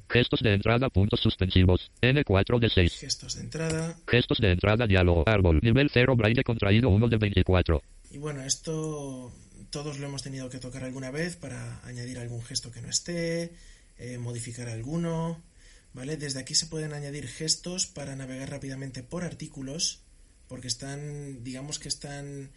gestos 0.09 0.39
de 0.41 0.53
entrada, 0.53 0.89
puntos 0.89 1.19
suspensivos. 1.19 1.91
N4 2.01 2.59
de 2.59 2.69
6. 2.69 2.99
Gestos 2.99 3.35
de 3.35 3.41
entrada. 3.41 3.95
Gestos 4.07 4.39
de 4.39 4.51
entrada, 4.51 4.87
diálogo, 4.87 5.23
árbol, 5.27 5.59
nivel 5.61 5.89
0, 5.93 6.15
braille 6.15 6.43
contraído 6.43 6.89
1 6.89 7.07
de 7.07 7.17
24. 7.17 7.81
Y 8.11 8.17
bueno, 8.17 8.43
esto 8.43 9.31
todos 9.73 9.97
lo 9.97 10.05
hemos 10.05 10.21
tenido 10.21 10.49
que 10.49 10.59
tocar 10.59 10.83
alguna 10.83 11.09
vez 11.09 11.35
para 11.35 11.83
añadir 11.83 12.19
algún 12.19 12.43
gesto 12.43 12.71
que 12.71 12.79
no 12.79 12.89
esté, 12.89 13.53
eh, 13.97 14.19
modificar 14.19 14.69
alguno, 14.69 15.41
¿vale? 15.93 16.15
Desde 16.15 16.39
aquí 16.39 16.53
se 16.53 16.67
pueden 16.67 16.93
añadir 16.93 17.27
gestos 17.27 17.87
para 17.87 18.15
navegar 18.15 18.51
rápidamente 18.51 19.01
por 19.01 19.23
artículos, 19.23 20.01
porque 20.47 20.67
están, 20.67 21.43
digamos 21.43 21.79
que 21.79 21.87
están 21.89 22.51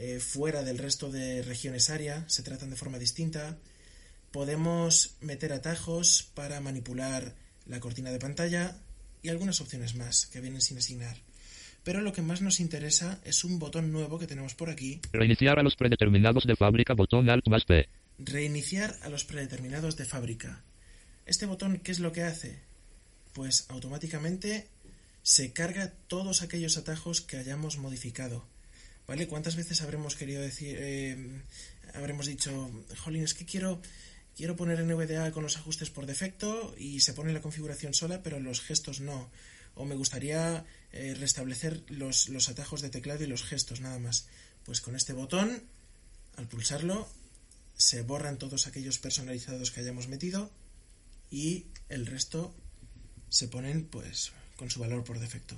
eh, 0.00 0.20
fuera 0.20 0.62
del 0.62 0.78
resto 0.78 1.10
de 1.10 1.42
regiones 1.42 1.90
área, 1.90 2.24
se 2.28 2.44
tratan 2.44 2.70
de 2.70 2.76
forma 2.76 3.00
distinta. 3.00 3.58
Podemos 4.30 5.16
meter 5.20 5.52
atajos 5.52 6.30
para 6.34 6.60
manipular 6.60 7.34
la 7.66 7.80
cortina 7.80 8.12
de 8.12 8.20
pantalla 8.20 8.76
y 9.22 9.28
algunas 9.28 9.60
opciones 9.60 9.96
más 9.96 10.26
que 10.26 10.40
vienen 10.40 10.60
sin 10.60 10.78
asignar. 10.78 11.16
Pero 11.82 12.00
lo 12.00 12.12
que 12.12 12.22
más 12.22 12.42
nos 12.42 12.60
interesa 12.60 13.18
es 13.24 13.42
un 13.42 13.58
botón 13.58 13.90
nuevo 13.90 14.20
que 14.20 14.28
tenemos 14.28 14.54
por 14.54 14.70
aquí, 14.70 15.00
Reiniciar 15.12 15.58
a 15.58 15.64
los 15.64 15.74
predeterminados 15.74 16.44
de 16.46 16.54
fábrica, 16.54 16.94
botón 16.94 17.28
alt 17.28 17.48
más 17.48 17.64
P. 17.64 17.88
reiniciar 18.18 18.94
a 19.02 19.08
los 19.08 19.24
predeterminados 19.24 19.96
de 19.96 20.04
fábrica. 20.04 20.62
Este 21.26 21.46
botón, 21.46 21.80
¿qué 21.80 21.90
es 21.90 21.98
lo 21.98 22.12
que 22.12 22.22
hace? 22.22 22.60
Pues 23.32 23.66
automáticamente 23.68 24.68
se 25.22 25.52
carga 25.52 25.92
todos 26.06 26.42
aquellos 26.42 26.76
atajos 26.76 27.20
que 27.20 27.36
hayamos 27.36 27.78
modificado. 27.78 28.46
¿Vale? 29.08 29.26
¿Cuántas 29.26 29.56
veces 29.56 29.80
habremos 29.80 30.16
querido 30.16 30.42
decir, 30.42 30.76
eh, 30.78 31.16
habremos 31.94 32.26
dicho, 32.26 32.70
jolín, 32.98 33.24
es 33.24 33.32
que 33.32 33.46
quiero, 33.46 33.80
quiero 34.36 34.54
poner 34.54 34.84
NVDA 34.84 35.32
con 35.32 35.42
los 35.42 35.56
ajustes 35.56 35.88
por 35.88 36.04
defecto 36.04 36.74
y 36.76 37.00
se 37.00 37.14
pone 37.14 37.32
la 37.32 37.40
configuración 37.40 37.94
sola, 37.94 38.22
pero 38.22 38.38
los 38.38 38.60
gestos 38.60 39.00
no. 39.00 39.30
O 39.74 39.86
me 39.86 39.94
gustaría 39.94 40.66
eh, 40.92 41.16
restablecer 41.18 41.84
los, 41.88 42.28
los 42.28 42.50
atajos 42.50 42.82
de 42.82 42.90
teclado 42.90 43.24
y 43.24 43.28
los 43.28 43.44
gestos, 43.44 43.80
nada 43.80 43.98
más. 43.98 44.26
Pues 44.64 44.82
con 44.82 44.94
este 44.94 45.14
botón, 45.14 45.62
al 46.36 46.46
pulsarlo, 46.46 47.08
se 47.78 48.02
borran 48.02 48.36
todos 48.36 48.66
aquellos 48.66 48.98
personalizados 48.98 49.70
que 49.70 49.80
hayamos 49.80 50.08
metido 50.08 50.50
y 51.30 51.64
el 51.88 52.04
resto 52.04 52.54
se 53.30 53.48
ponen 53.48 53.86
pues 53.86 54.32
con 54.56 54.68
su 54.68 54.80
valor 54.80 55.02
por 55.02 55.18
defecto, 55.18 55.56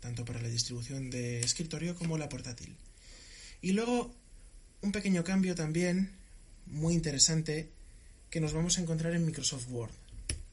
tanto 0.00 0.26
para 0.26 0.42
la 0.42 0.48
distribución 0.48 1.08
de 1.08 1.40
escritorio 1.40 1.94
como 1.94 2.18
la 2.18 2.28
portátil. 2.28 2.76
Y 3.62 3.72
luego 3.72 4.14
un 4.82 4.92
pequeño 4.92 5.24
cambio 5.24 5.54
también 5.54 6.10
muy 6.66 6.94
interesante 6.94 7.68
que 8.30 8.40
nos 8.40 8.52
vamos 8.52 8.78
a 8.78 8.82
encontrar 8.82 9.12
en 9.14 9.26
Microsoft 9.26 9.66
Word. 9.70 9.90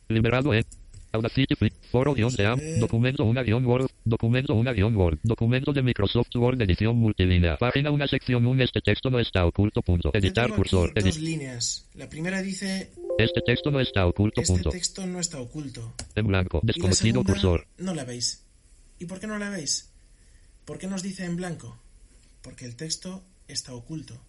Liberado 0.09 0.53
en 0.53 0.65
Audacity 1.11 1.55
foro 1.91 2.13
guion 2.13 2.33
de 2.35 2.45
AM, 2.45 2.59
documento 2.79 3.23
una 3.23 3.41
guion 3.41 3.65
Word, 3.65 3.89
documento 4.03 4.53
una 4.53 4.73
guion 4.73 4.95
Word, 4.95 5.19
documento 5.23 5.71
de 5.71 5.81
Microsoft 5.81 6.35
Word 6.35 6.61
edición 6.61 6.97
multilínea, 6.97 7.57
página 7.57 7.91
una 7.91 8.07
sección 8.07 8.45
un 8.45 8.61
este 8.61 8.81
texto 8.81 9.09
no 9.09 9.19
está 9.19 9.45
oculto 9.45 9.81
punto, 9.81 10.11
editar 10.13 10.53
cursor, 10.53 10.93
dos 10.93 11.05
edit, 11.05 11.23
líneas. 11.23 11.87
La 11.95 12.09
primera 12.09 12.41
dice 12.41 12.91
este 13.17 13.41
texto 13.41 13.71
no 13.71 13.79
está 13.79 14.05
oculto 14.05 14.41
este 14.41 14.53
punto, 14.53 14.69
texto 14.69 15.07
no 15.07 15.19
está 15.19 15.39
oculto. 15.39 15.93
en 16.15 16.27
blanco, 16.27 16.59
desconocido 16.63 17.23
cursor, 17.23 17.67
no 17.77 17.93
la 17.93 18.03
veis. 18.03 18.43
¿Y 18.99 19.05
por 19.05 19.19
qué 19.19 19.27
no 19.27 19.37
la 19.37 19.49
veis? 19.49 19.89
¿Por 20.65 20.77
qué 20.77 20.87
nos 20.87 21.03
dice 21.03 21.23
en 21.23 21.37
blanco? 21.37 21.77
Porque 22.41 22.65
el 22.65 22.75
texto 22.75 23.23
está 23.47 23.73
oculto. 23.73 24.19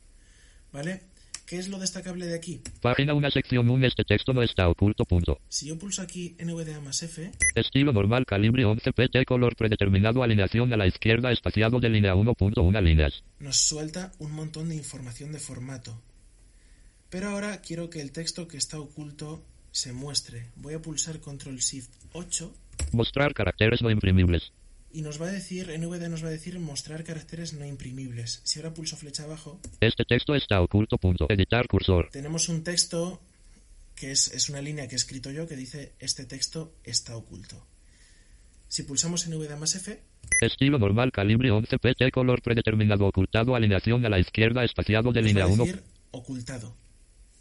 ¿Vale? 0.72 1.02
¿Qué 1.46 1.56
es 1.56 1.68
lo 1.68 1.78
destacable 1.78 2.26
de 2.26 2.34
aquí? 2.34 2.60
Página 2.82 3.14
1, 3.14 3.30
sección 3.30 3.70
1. 3.70 3.86
Este 3.86 4.04
texto 4.04 4.34
no 4.34 4.42
está 4.42 4.68
oculto. 4.68 5.06
Punto. 5.06 5.40
Si 5.48 5.66
yo 5.66 5.78
pulso 5.78 6.02
aquí 6.02 6.36
NVDA 6.38 6.78
más 6.80 7.02
F, 7.02 7.32
Estilo 7.54 7.92
normal, 7.92 8.26
calibre 8.26 8.66
11 8.66 8.92
PT, 8.92 9.24
color 9.24 9.56
predeterminado, 9.56 10.22
alineación 10.22 10.70
a 10.74 10.76
la 10.76 10.86
izquierda, 10.86 11.32
espaciado 11.32 11.80
de 11.80 11.88
línea 11.88 12.14
1.1 12.14 12.82
líneas. 12.82 13.24
nos 13.38 13.56
suelta 13.56 14.12
un 14.18 14.32
montón 14.32 14.68
de 14.68 14.76
información 14.76 15.32
de 15.32 15.38
formato. 15.38 15.98
Pero 17.08 17.30
ahora 17.30 17.62
quiero 17.62 17.88
que 17.88 18.02
el 18.02 18.12
texto 18.12 18.46
que 18.46 18.58
está 18.58 18.78
oculto 18.78 19.42
se 19.70 19.94
muestre. 19.94 20.50
Voy 20.56 20.74
a 20.74 20.82
pulsar 20.82 21.18
Control 21.18 21.56
Shift 21.56 21.90
8 22.12 22.52
Mostrar 22.92 23.34
caracteres 23.34 23.82
no 23.82 23.90
imprimibles. 23.90 24.52
Y 24.90 25.02
nos 25.02 25.20
va 25.20 25.26
a 25.26 25.32
decir, 25.32 25.68
NVDA 25.78 26.08
nos 26.08 26.24
va 26.24 26.28
a 26.28 26.32
decir 26.32 26.58
mostrar 26.58 27.04
caracteres 27.04 27.52
no 27.52 27.66
imprimibles. 27.66 28.40
Si 28.44 28.58
ahora 28.58 28.74
pulso 28.74 28.96
flecha 28.96 29.24
abajo, 29.24 29.60
Este 29.80 30.04
texto 30.04 30.34
está 30.34 30.60
oculto. 30.60 30.98
Punto. 30.98 31.26
Editar 31.28 31.66
cursor. 31.68 32.08
tenemos 32.10 32.48
un 32.48 32.64
texto 32.64 33.20
que 33.94 34.12
es, 34.12 34.32
es 34.32 34.48
una 34.48 34.62
línea 34.62 34.86
que 34.88 34.94
he 34.94 34.96
escrito 34.96 35.30
yo 35.30 35.46
que 35.46 35.56
dice 35.56 35.92
este 35.98 36.24
texto 36.24 36.74
está 36.84 37.16
oculto. 37.16 37.66
Si 38.68 38.82
pulsamos 38.82 39.26
NVDA 39.28 39.56
más 39.56 39.74
F, 39.74 40.00
Estilo 40.40 40.78
normal, 40.78 41.10
calibre 41.10 41.50
11 41.50 41.78
PT, 41.78 42.10
color 42.10 42.42
predeterminado, 42.42 43.06
ocultado, 43.06 43.56
alineación 43.56 44.04
a 44.04 44.08
la 44.08 44.18
izquierda, 44.18 44.62
espaciado 44.64 45.10
de 45.12 45.22
línea 45.22 45.44
a 45.44 45.48
1. 45.48 45.64
decir 45.64 45.82
ocultado. 46.10 46.74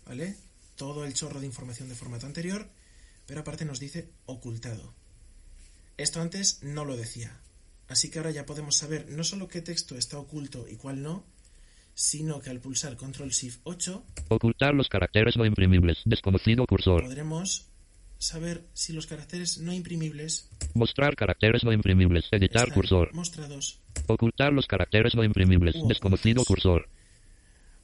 ¿Vale? 0.05 0.35
Todo 0.75 1.05
el 1.05 1.13
chorro 1.13 1.39
de 1.39 1.45
información 1.45 1.89
de 1.89 1.95
formato 1.95 2.25
anterior, 2.25 2.67
pero 3.25 3.41
aparte 3.41 3.65
nos 3.65 3.79
dice 3.79 4.09
ocultado. 4.25 4.93
Esto 5.97 6.21
antes 6.21 6.61
no 6.63 6.85
lo 6.85 6.95
decía. 6.95 7.39
Así 7.87 8.09
que 8.09 8.19
ahora 8.19 8.31
ya 8.31 8.45
podemos 8.45 8.75
saber 8.75 9.09
no 9.09 9.23
solo 9.23 9.47
qué 9.47 9.61
texto 9.61 9.97
está 9.97 10.19
oculto 10.19 10.67
y 10.69 10.75
cuál 10.75 11.01
no, 11.01 11.23
sino 11.95 12.39
que 12.39 12.49
al 12.49 12.59
pulsar 12.59 12.95
Control 12.95 13.29
Shift 13.29 13.61
8 13.63 14.03
Ocultar 14.29 14.73
los 14.73 14.89
caracteres 14.89 15.37
no 15.37 15.45
imprimibles. 15.45 15.99
Desconocido 16.05 16.65
cursor. 16.67 17.03
podremos 17.03 17.67
saber 18.19 18.65
si 18.73 18.93
los 18.93 19.05
caracteres 19.05 19.59
no 19.59 19.71
imprimibles 19.73 20.49
Mostrar 20.73 21.15
caracteres 21.15 21.63
no 21.63 21.71
imprimibles. 21.71 22.25
Editar 22.31 22.71
cursor. 22.71 23.13
mostrados. 23.13 23.79
Ocultar 24.05 24.53
los 24.53 24.67
caracteres 24.67 25.15
no 25.15 25.23
imprimibles. 25.23 25.75
Desconocido 25.87 26.45
cursor. 26.45 26.87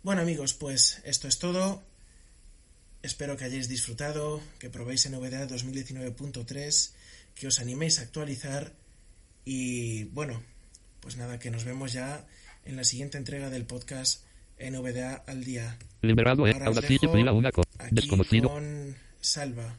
Bueno 0.04 0.22
amigos, 0.22 0.54
pues 0.54 1.02
esto 1.06 1.28
es 1.28 1.40
todo. 1.40 1.82
Espero 3.02 3.36
que 3.36 3.46
hayáis 3.46 3.68
disfrutado, 3.68 4.42
que 4.60 4.70
probéis 4.70 5.10
NVDA 5.10 5.48
2019.3, 5.48 6.94
que 7.36 7.48
os 7.48 7.60
animéis 7.60 8.00
a 8.00 8.04
actualizar 8.04 8.74
y 9.46 10.06
bueno, 10.06 10.42
pues 11.02 11.18
nada, 11.18 11.40
que 11.40 11.52
nos 11.52 11.66
vemos 11.66 11.92
ya 11.94 12.26
en 12.66 12.76
la 12.78 12.84
siguiente 12.84 13.18
entrega 13.18 13.50
del 13.50 13.66
podcast 13.66 14.24
NVDA 14.60 15.16
al 15.28 15.44
día. 15.44 15.78
Liberado 16.02 16.48
en 16.48 16.54
Ahora 16.54 16.70
os 16.70 16.78
Audacity 16.78 17.00
dejo 17.08 17.14
fila 17.18 17.34
una 17.34 17.52
co- 17.52 17.64
Aquí 17.80 17.96
Desconocido. 17.96 18.50
con 18.50 18.96
Salva. 19.20 19.78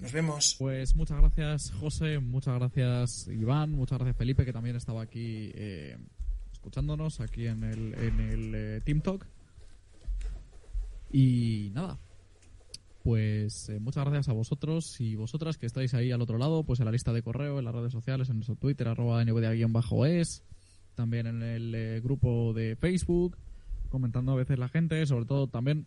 Nos 0.00 0.12
vemos. 0.12 0.56
Pues 0.58 0.96
muchas 0.96 1.18
gracias 1.20 1.70
José, 1.78 2.18
muchas 2.18 2.54
gracias 2.58 3.28
Iván, 3.28 3.70
muchas 3.70 3.98
gracias 3.98 4.16
Felipe 4.16 4.44
que 4.44 4.52
también 4.52 4.74
estaba 4.76 5.02
aquí 5.02 5.52
eh, 5.54 5.96
escuchándonos 6.52 7.20
aquí 7.20 7.46
en 7.46 7.62
el, 7.62 7.94
en 7.94 8.20
el 8.20 8.54
eh, 8.54 8.80
Team 8.84 9.00
Talk. 9.00 9.24
Y 11.12 11.70
nada, 11.74 11.98
pues 13.02 13.68
eh, 13.68 13.80
muchas 13.80 14.04
gracias 14.04 14.28
a 14.28 14.32
vosotros 14.32 15.00
y 15.00 15.16
vosotras 15.16 15.58
que 15.58 15.66
estáis 15.66 15.92
ahí 15.94 16.12
al 16.12 16.22
otro 16.22 16.38
lado, 16.38 16.64
pues 16.64 16.78
en 16.78 16.86
la 16.86 16.92
lista 16.92 17.12
de 17.12 17.22
correo, 17.22 17.58
en 17.58 17.64
las 17.64 17.74
redes 17.74 17.92
sociales, 17.92 18.28
en 18.28 18.36
nuestro 18.36 18.54
Twitter, 18.54 18.86
arroba 18.86 19.24
nvda-es, 19.24 20.44
también 20.94 21.26
en 21.26 21.42
el 21.42 21.74
eh, 21.74 22.00
grupo 22.00 22.52
de 22.52 22.76
Facebook, 22.76 23.36
comentando 23.88 24.32
a 24.32 24.36
veces 24.36 24.58
la 24.58 24.68
gente, 24.68 25.04
sobre 25.06 25.24
todo 25.24 25.48
también 25.48 25.86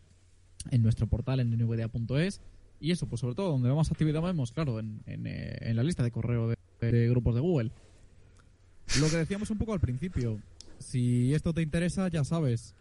en 0.72 0.82
nuestro 0.82 1.08
portal 1.08 1.40
en 1.40 1.58
nvda.es. 1.58 2.42
Y 2.82 2.92
eso, 2.92 3.08
pues 3.08 3.22
sobre 3.22 3.36
todo, 3.36 3.52
donde 3.52 3.74
más 3.74 3.90
actividad 3.90 4.22
vemos, 4.22 4.52
claro, 4.52 4.80
en, 4.80 5.02
en, 5.06 5.26
eh, 5.26 5.74
la 5.74 5.84
lista 5.84 6.04
de 6.04 6.12
correo 6.12 6.54
de 6.82 7.10
grupos 7.10 7.34
de 7.34 7.42
Google. 7.42 7.72
Lo 9.00 9.10
que 9.10 9.16
decíamos 9.16 9.50
un 9.50 9.58
poco 9.58 9.72
al 9.72 9.80
principio, 9.80 10.40
si 10.80 11.34
esto 11.34 11.54
te 11.54 11.62
interesa, 11.62 12.10
ya 12.10 12.26
sabes, 12.26 12.76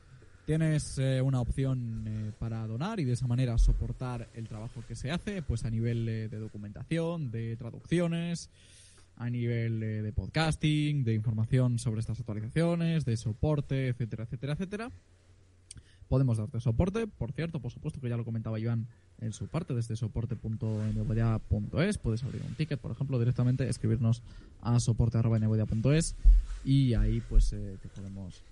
tienes 0.44 0.98
eh, 0.98 1.22
una 1.22 1.40
opción 1.40 2.04
eh, 2.06 2.32
para 2.38 2.66
donar 2.66 3.00
y 3.00 3.04
de 3.04 3.12
esa 3.12 3.26
manera 3.26 3.56
soportar 3.58 4.28
el 4.34 4.48
trabajo 4.48 4.82
que 4.86 4.94
se 4.94 5.10
hace, 5.10 5.42
pues 5.42 5.64
a 5.64 5.70
nivel 5.70 6.08
eh, 6.08 6.28
de 6.28 6.38
documentación, 6.38 7.30
de 7.30 7.56
traducciones, 7.56 8.50
a 9.16 9.30
nivel 9.30 9.82
eh, 9.82 10.02
de 10.02 10.12
podcasting, 10.12 11.04
de 11.04 11.14
información 11.14 11.78
sobre 11.78 12.00
estas 12.00 12.20
actualizaciones, 12.20 13.04
de 13.04 13.16
soporte, 13.16 13.88
etcétera, 13.88 14.24
etcétera, 14.24 14.52
etcétera. 14.54 14.90
Podemos 16.08 16.36
darte 16.36 16.60
soporte, 16.60 17.06
por 17.06 17.32
cierto, 17.32 17.60
por 17.60 17.72
supuesto 17.72 18.00
que 18.00 18.10
ya 18.10 18.16
lo 18.16 18.24
comentaba 18.24 18.60
Iván 18.60 18.86
en 19.20 19.32
su 19.32 19.46
parte, 19.46 19.72
desde 19.72 19.96
soporte.nvodia.es. 19.96 21.98
Puedes 21.98 22.22
abrir 22.22 22.42
un 22.42 22.54
ticket, 22.54 22.78
por 22.78 22.92
ejemplo, 22.92 23.18
directamente, 23.18 23.68
escribirnos 23.68 24.22
a 24.60 24.78
soporte.nvodia.es 24.78 26.14
y 26.64 26.92
ahí 26.92 27.22
pues 27.28 27.50
te 27.50 27.88
podemos 27.94 28.42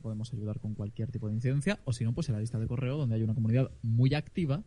podemos 0.00 0.32
ayudar 0.32 0.60
con 0.60 0.74
cualquier 0.74 1.10
tipo 1.10 1.28
de 1.28 1.34
incidencia 1.34 1.80
o 1.84 1.92
si 1.92 2.04
no, 2.04 2.12
pues 2.12 2.28
en 2.28 2.34
la 2.34 2.40
lista 2.40 2.58
de 2.58 2.66
correo 2.66 2.96
donde 2.96 3.16
hay 3.16 3.22
una 3.22 3.34
comunidad 3.34 3.70
muy 3.82 4.14
activa 4.14 4.62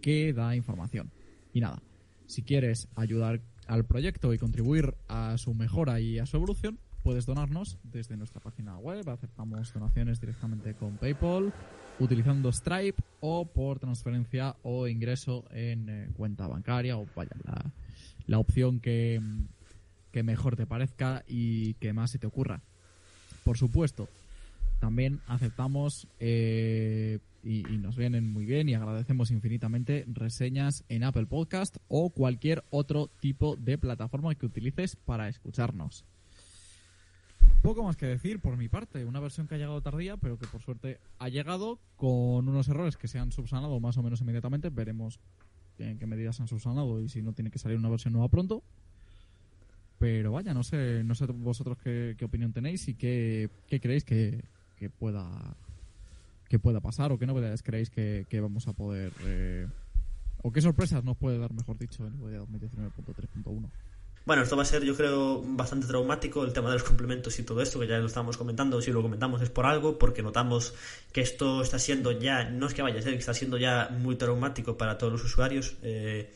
que 0.00 0.32
da 0.32 0.54
información. 0.56 1.10
Y 1.52 1.60
nada, 1.60 1.82
si 2.26 2.42
quieres 2.42 2.88
ayudar 2.94 3.40
al 3.66 3.84
proyecto 3.84 4.34
y 4.34 4.38
contribuir 4.38 4.94
a 5.08 5.36
su 5.38 5.54
mejora 5.54 6.00
y 6.00 6.18
a 6.18 6.26
su 6.26 6.36
evolución, 6.36 6.78
puedes 7.02 7.26
donarnos 7.26 7.78
desde 7.82 8.16
nuestra 8.16 8.40
página 8.40 8.78
web. 8.78 9.08
Aceptamos 9.08 9.72
donaciones 9.72 10.20
directamente 10.20 10.74
con 10.74 10.96
PayPal, 10.96 11.52
utilizando 11.98 12.50
Stripe 12.50 13.02
o 13.20 13.46
por 13.46 13.78
transferencia 13.78 14.56
o 14.62 14.88
ingreso 14.88 15.44
en 15.50 15.88
eh, 15.88 16.08
cuenta 16.14 16.48
bancaria 16.48 16.96
o 16.96 17.06
vaya, 17.14 17.36
la, 17.44 17.72
la 18.26 18.38
opción 18.38 18.80
que, 18.80 19.20
que 20.12 20.22
mejor 20.22 20.56
te 20.56 20.66
parezca 20.66 21.24
y 21.28 21.74
que 21.74 21.92
más 21.92 22.10
se 22.10 22.18
te 22.18 22.26
ocurra. 22.26 22.62
Por 23.44 23.58
supuesto, 23.58 24.08
también 24.84 25.22
aceptamos 25.28 26.06
eh, 26.20 27.18
y, 27.42 27.62
nos 27.78 27.96
vienen 27.96 28.30
muy 28.30 28.44
bien 28.44 28.68
y 28.68 28.74
agradecemos 28.74 29.30
infinitamente 29.30 30.04
reseñas 30.06 30.84
en 30.90 31.04
Apple 31.04 31.24
Podcast 31.24 31.78
o 31.88 32.10
cualquier 32.10 32.64
otro 32.68 33.08
tipo 33.18 33.56
de 33.56 33.78
plataforma 33.78 34.34
que 34.34 34.44
utilices 34.44 34.94
para 34.94 35.30
escucharnos. 35.30 36.04
Poco 37.62 37.82
más 37.82 37.96
que 37.96 38.04
decir 38.04 38.40
por 38.40 38.58
mi 38.58 38.68
parte, 38.68 39.06
una 39.06 39.20
versión 39.20 39.48
que 39.48 39.54
ha 39.54 39.58
llegado 39.58 39.80
tardía, 39.80 40.18
pero 40.18 40.38
que 40.38 40.46
por 40.46 40.60
suerte 40.60 41.00
ha 41.18 41.30
llegado 41.30 41.78
con 41.96 42.46
unos 42.46 42.68
errores 42.68 42.98
que 42.98 43.08
se 43.08 43.18
han 43.18 43.32
subsanado 43.32 43.80
más 43.80 43.96
o 43.96 44.02
menos 44.02 44.20
inmediatamente. 44.20 44.68
Veremos 44.68 45.18
en 45.78 45.98
qué 45.98 46.04
medidas 46.04 46.36
se 46.36 46.42
han 46.42 46.48
subsanado 46.48 47.00
y 47.00 47.08
si 47.08 47.22
no 47.22 47.32
tiene 47.32 47.50
que 47.50 47.58
salir 47.58 47.78
una 47.78 47.88
versión 47.88 48.12
nueva 48.12 48.28
pronto. 48.28 48.62
Pero 49.98 50.32
vaya, 50.32 50.52
no 50.52 50.62
sé, 50.62 51.02
no 51.04 51.14
sé 51.14 51.24
vosotros 51.24 51.78
qué, 51.82 52.16
qué 52.18 52.26
opinión 52.26 52.52
tenéis 52.52 52.86
y 52.88 52.94
qué, 52.94 53.48
qué 53.66 53.80
creéis 53.80 54.04
que, 54.04 54.44
que 54.84 54.90
pueda 54.90 55.56
que 56.50 56.58
pueda 56.58 56.80
pasar 56.80 57.10
o 57.10 57.18
qué 57.18 57.26
novedades 57.26 57.62
creéis 57.62 57.88
que, 57.88 58.26
que 58.28 58.40
vamos 58.40 58.68
a 58.68 58.74
poder 58.74 59.12
eh, 59.24 59.66
o 60.42 60.52
qué 60.52 60.60
sorpresas 60.60 61.02
nos 61.02 61.16
puede 61.16 61.38
dar, 61.38 61.54
mejor 61.54 61.78
dicho, 61.78 62.06
el 62.06 62.12
2019.3.1. 62.20 63.70
Bueno, 64.26 64.42
esto 64.42 64.56
va 64.56 64.62
a 64.62 64.66
ser, 64.66 64.84
yo 64.84 64.94
creo, 64.94 65.42
bastante 65.42 65.86
traumático 65.86 66.44
el 66.44 66.52
tema 66.52 66.68
de 66.68 66.74
los 66.74 66.82
complementos 66.82 67.38
y 67.38 67.44
todo 67.44 67.62
esto, 67.62 67.80
que 67.80 67.86
ya 67.86 67.98
lo 67.98 68.06
estábamos 68.06 68.36
comentando. 68.36 68.80
Si 68.82 68.92
lo 68.92 69.00
comentamos 69.00 69.40
es 69.40 69.48
por 69.48 69.64
algo, 69.64 69.98
porque 69.98 70.22
notamos 70.22 70.74
que 71.12 71.22
esto 71.22 71.62
está 71.62 71.78
siendo 71.78 72.12
ya, 72.12 72.50
no 72.50 72.66
es 72.66 72.74
que 72.74 72.82
vaya 72.82 72.98
a 72.98 73.02
ser, 73.02 73.12
que 73.14 73.20
está 73.20 73.32
siendo 73.32 73.56
ya 73.56 73.88
muy 73.90 74.16
traumático 74.16 74.76
para 74.76 74.98
todos 74.98 75.14
los 75.14 75.24
usuarios. 75.24 75.76
Eh, 75.82 76.30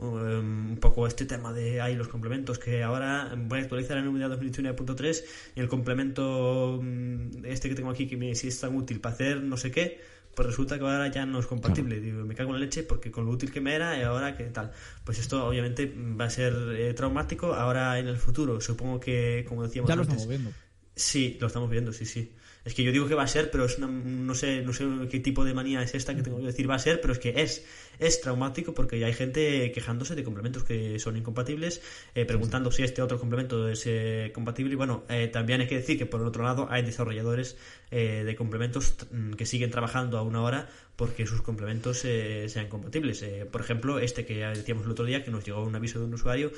un 0.00 0.78
poco 0.80 1.06
este 1.06 1.24
tema 1.26 1.52
de 1.52 1.80
ahí 1.80 1.94
los 1.94 2.08
complementos 2.08 2.58
que 2.58 2.82
ahora 2.82 3.32
voy 3.36 3.58
a 3.58 3.62
actualizar 3.62 3.98
en 3.98 4.06
NVIDIA 4.06 4.28
2019.3 4.28 5.24
y 5.56 5.60
el 5.60 5.68
complemento 5.68 6.80
mm, 6.82 7.44
este 7.44 7.68
que 7.68 7.74
tengo 7.74 7.90
aquí 7.90 8.06
que 8.06 8.16
me 8.16 8.34
si 8.34 8.48
es 8.48 8.60
tan 8.60 8.74
útil 8.76 9.00
para 9.00 9.14
hacer 9.14 9.42
no 9.42 9.56
sé 9.56 9.70
qué 9.70 10.00
pues 10.34 10.46
resulta 10.46 10.78
que 10.78 10.84
ahora 10.84 11.08
ya 11.08 11.26
no 11.26 11.40
es 11.40 11.46
compatible. 11.46 12.00
Digo, 12.00 12.24
me 12.24 12.36
cago 12.36 12.50
en 12.50 12.60
la 12.60 12.64
leche 12.64 12.84
porque 12.84 13.10
con 13.10 13.24
lo 13.26 13.32
útil 13.32 13.50
que 13.50 13.60
me 13.60 13.74
era 13.74 13.98
y 13.98 14.02
ahora 14.02 14.36
que 14.36 14.44
tal 14.44 14.70
pues 15.04 15.18
esto 15.18 15.44
obviamente 15.46 15.92
va 16.18 16.26
a 16.26 16.30
ser 16.30 16.54
eh, 16.76 16.94
traumático. 16.94 17.52
Ahora 17.52 17.98
en 17.98 18.06
el 18.06 18.16
futuro 18.16 18.60
supongo 18.60 19.00
que 19.00 19.44
como 19.48 19.64
decíamos 19.64 19.88
Ya 19.88 19.96
lo 19.96 20.02
antes 20.02 20.14
estamos 20.14 20.28
viendo. 20.28 20.52
Sí, 20.94 21.36
lo 21.40 21.46
estamos 21.48 21.68
viendo, 21.70 21.92
sí, 21.92 22.04
sí. 22.06 22.32
Es 22.64 22.74
que 22.74 22.84
yo 22.84 22.92
digo 22.92 23.08
que 23.08 23.14
va 23.14 23.22
a 23.22 23.26
ser, 23.26 23.50
pero 23.50 23.64
es 23.64 23.78
una- 23.78 23.88
no 23.88 24.34
sé 24.34 24.62
no 24.62 24.72
sé 24.72 24.86
qué 25.10 25.18
tipo 25.18 25.44
de 25.44 25.52
manía 25.54 25.82
es 25.82 25.94
esta 25.94 26.14
que 26.14 26.22
tengo 26.22 26.38
que 26.38 26.46
decir 26.46 26.70
va 26.70 26.74
a 26.76 26.78
ser, 26.78 27.00
pero 27.00 27.12
es 27.12 27.18
que 27.18 27.42
es 27.42 27.64
es 28.00 28.20
traumático 28.20 28.74
porque 28.74 28.98
ya 28.98 29.06
hay 29.06 29.12
gente 29.12 29.70
quejándose 29.72 30.14
de 30.14 30.24
complementos 30.24 30.64
que 30.64 30.98
son 30.98 31.16
incompatibles, 31.16 31.82
eh, 32.14 32.24
preguntando 32.24 32.72
si 32.72 32.82
este 32.82 33.02
otro 33.02 33.18
complemento 33.18 33.68
es 33.68 33.84
eh, 33.86 34.30
compatible. 34.34 34.72
Y 34.72 34.76
bueno, 34.76 35.04
eh, 35.08 35.28
también 35.28 35.60
hay 35.60 35.66
que 35.66 35.76
decir 35.76 35.98
que 35.98 36.06
por 36.06 36.20
el 36.20 36.26
otro 36.26 36.42
lado 36.44 36.66
hay 36.70 36.82
desarrolladores 36.82 37.56
eh, 37.90 38.22
de 38.24 38.36
complementos 38.36 38.94
mm, 39.10 39.32
que 39.32 39.46
siguen 39.46 39.70
trabajando 39.70 40.18
a 40.18 40.22
una 40.22 40.42
hora 40.42 40.68
porque 40.96 41.26
sus 41.26 41.40
complementos 41.40 42.04
eh, 42.04 42.46
sean 42.50 42.68
compatibles. 42.68 43.24
Por 43.50 43.62
ejemplo, 43.62 43.98
este 43.98 44.26
que 44.26 44.38
ya 44.38 44.50
decíamos 44.50 44.84
el 44.84 44.90
otro 44.90 45.06
día, 45.06 45.24
que 45.24 45.30
nos 45.30 45.46
llegó 45.46 45.64
un 45.64 45.74
aviso 45.74 45.98
de 45.98 46.04
un 46.04 46.12
usuario, 46.12 46.52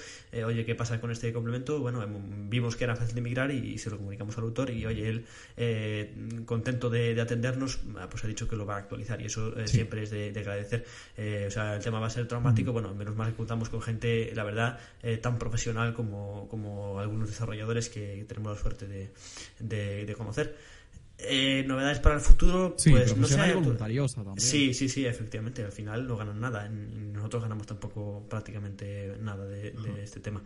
oye, 0.44 0.64
¿qué 0.64 0.74
pasa 0.74 1.00
con 1.00 1.12
este 1.12 1.32
complemento? 1.32 1.78
Bueno, 1.78 2.02
em, 2.02 2.50
vimos 2.50 2.74
que 2.74 2.82
era 2.82 2.96
fácil 2.96 3.14
de 3.14 3.20
migrar 3.20 3.52
y, 3.52 3.74
y 3.74 3.78
se 3.78 3.88
lo 3.88 3.98
comunicamos 3.98 4.36
al 4.38 4.44
autor 4.44 4.70
y, 4.70 4.84
oye, 4.84 5.08
él, 5.08 5.26
eh, 5.56 6.12
contento 6.44 6.90
de, 6.90 7.14
de 7.14 7.20
atendernos, 7.20 7.80
ah, 7.96 8.08
pues 8.10 8.24
ha 8.24 8.26
dicho 8.28 8.48
que 8.48 8.56
lo 8.56 8.66
va 8.66 8.74
a 8.74 8.78
actualizar 8.78 9.20
y 9.20 9.26
eso 9.26 9.54
siempre 9.66 10.02
es 10.02 10.10
de, 10.10 10.32
de 10.32 10.40
agradecer. 10.40 10.84
Eh, 11.32 11.46
o 11.46 11.50
sea, 11.50 11.76
el 11.76 11.82
tema 11.82 11.98
va 12.00 12.06
a 12.06 12.10
ser 12.10 12.26
traumático, 12.28 12.72
bueno, 12.72 12.94
menos 12.94 13.14
mal 13.16 13.30
que 13.30 13.36
contamos 13.36 13.68
con 13.68 13.80
gente, 13.80 14.32
la 14.34 14.44
verdad, 14.44 14.78
eh, 15.02 15.16
tan 15.18 15.38
profesional 15.38 15.94
como, 15.94 16.48
como 16.48 16.98
algunos 17.00 17.28
desarrolladores 17.28 17.88
que 17.88 18.24
tenemos 18.28 18.56
la 18.56 18.60
suerte 18.62 18.86
de, 18.86 19.10
de- 19.60 20.04
de 20.06 20.14
conocer. 20.14 20.56
Eh, 21.24 21.62
novedades 21.68 22.00
para 22.00 22.16
el 22.16 22.20
futuro, 22.20 22.74
Sí, 22.76 22.90
pues 22.90 23.16
no 23.16 23.26
sé. 23.28 23.54
voluntariosa 23.54 24.24
también. 24.24 24.40
Sí, 24.40 24.74
sí, 24.74 24.88
sí, 24.88 25.06
efectivamente. 25.06 25.62
Al 25.62 25.70
final 25.70 26.04
no 26.08 26.16
ganan 26.16 26.40
nada. 26.40 26.68
Nosotros 26.68 27.42
ganamos 27.44 27.64
tampoco 27.66 28.26
prácticamente 28.28 29.16
nada 29.20 29.44
de, 29.46 29.70
de 29.70 30.02
este 30.02 30.18
tema. 30.18 30.42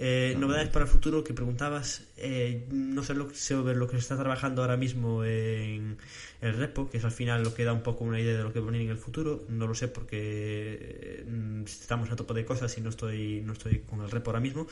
Eh, 0.00 0.36
novedades 0.38 0.68
para 0.68 0.84
el 0.84 0.90
futuro 0.90 1.24
que 1.24 1.34
preguntabas. 1.34 2.04
eh, 2.16 2.66
no 2.70 3.02
sé 3.02 3.14
lo, 3.14 3.28
sobre 3.34 3.74
lo 3.74 3.88
que 3.88 3.96
se 3.96 4.02
está 4.02 4.16
trabajando 4.16 4.62
ahora 4.62 4.76
mismo 4.76 5.24
en 5.24 5.98
el 6.40 6.54
repo, 6.56 6.88
que 6.88 6.98
es 6.98 7.04
al 7.04 7.10
final 7.10 7.42
lo 7.42 7.52
que 7.52 7.64
da 7.64 7.72
un 7.72 7.82
poco 7.82 8.04
una 8.04 8.20
idea 8.20 8.36
de 8.36 8.44
lo 8.44 8.52
que 8.52 8.60
va 8.60 8.68
a 8.68 8.70
venir 8.70 8.86
en 8.86 8.92
el 8.92 8.98
futuro. 8.98 9.44
No 9.48 9.66
lo 9.66 9.74
sé 9.74 9.88
porque 9.88 10.16
eh, 10.20 11.64
estamos 11.66 12.10
a 12.12 12.16
tope 12.16 12.32
de 12.34 12.44
cosas 12.44 12.78
y 12.78 12.80
no 12.80 12.90
estoy, 12.90 13.42
no 13.44 13.54
estoy 13.54 13.80
con 13.80 14.00
el 14.02 14.10
repo 14.10 14.30
ahora 14.30 14.40
mismo. 14.40 14.68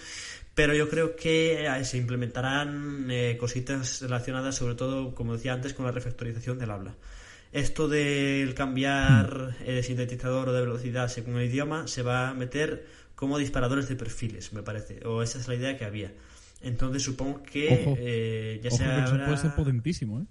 Pero 0.55 0.75
yo 0.75 0.89
creo 0.89 1.17
que 1.17 1.67
eh, 1.67 1.85
se 1.85 1.99
implementarán 1.99 3.11
eh, 3.11 3.37
cositas 3.39 4.01
relacionadas, 4.03 4.55
sobre 4.55 4.77
todo, 4.77 5.13
como 5.15 5.35
decía 5.35 5.55
antes, 5.55 5.75
con 5.75 5.87
la 5.87 5.93
refactorización 5.93 6.59
del 6.59 6.71
habla. 6.71 6.95
Esto 7.53 7.89
del 7.89 8.55
cambiar 8.55 9.57
eh, 9.65 9.73
de 9.73 9.83
sintetizador 9.83 10.49
o 10.49 10.53
de 10.53 10.61
velocidad 10.61 11.09
según 11.09 11.39
el 11.39 11.49
idioma 11.49 11.87
se 11.87 12.03
va 12.03 12.29
a 12.29 12.35
meter 12.35 12.87
como 13.17 13.39
disparadores 13.39 13.89
de 13.89 13.97
perfiles, 13.97 14.53
me 14.53 14.63
parece. 14.63 15.05
O 15.07 15.23
esa 15.23 15.39
es 15.41 15.49
la 15.49 15.57
idea 15.57 15.77
que 15.77 15.85
había. 15.85 16.13
Entonces 16.63 17.03
supongo 17.03 17.43
que 17.43 17.83
Ojo. 17.83 17.97
eh, 17.99 18.61
ya 18.63 18.69
Ojo, 18.71 18.77
se 18.79 18.85
que 18.85 18.91
eso 18.91 19.17
habrá- 19.17 19.27
puede 19.27 19.39
ser 19.39 19.51
potentísimo, 19.57 20.21
¿eh? 20.21 20.25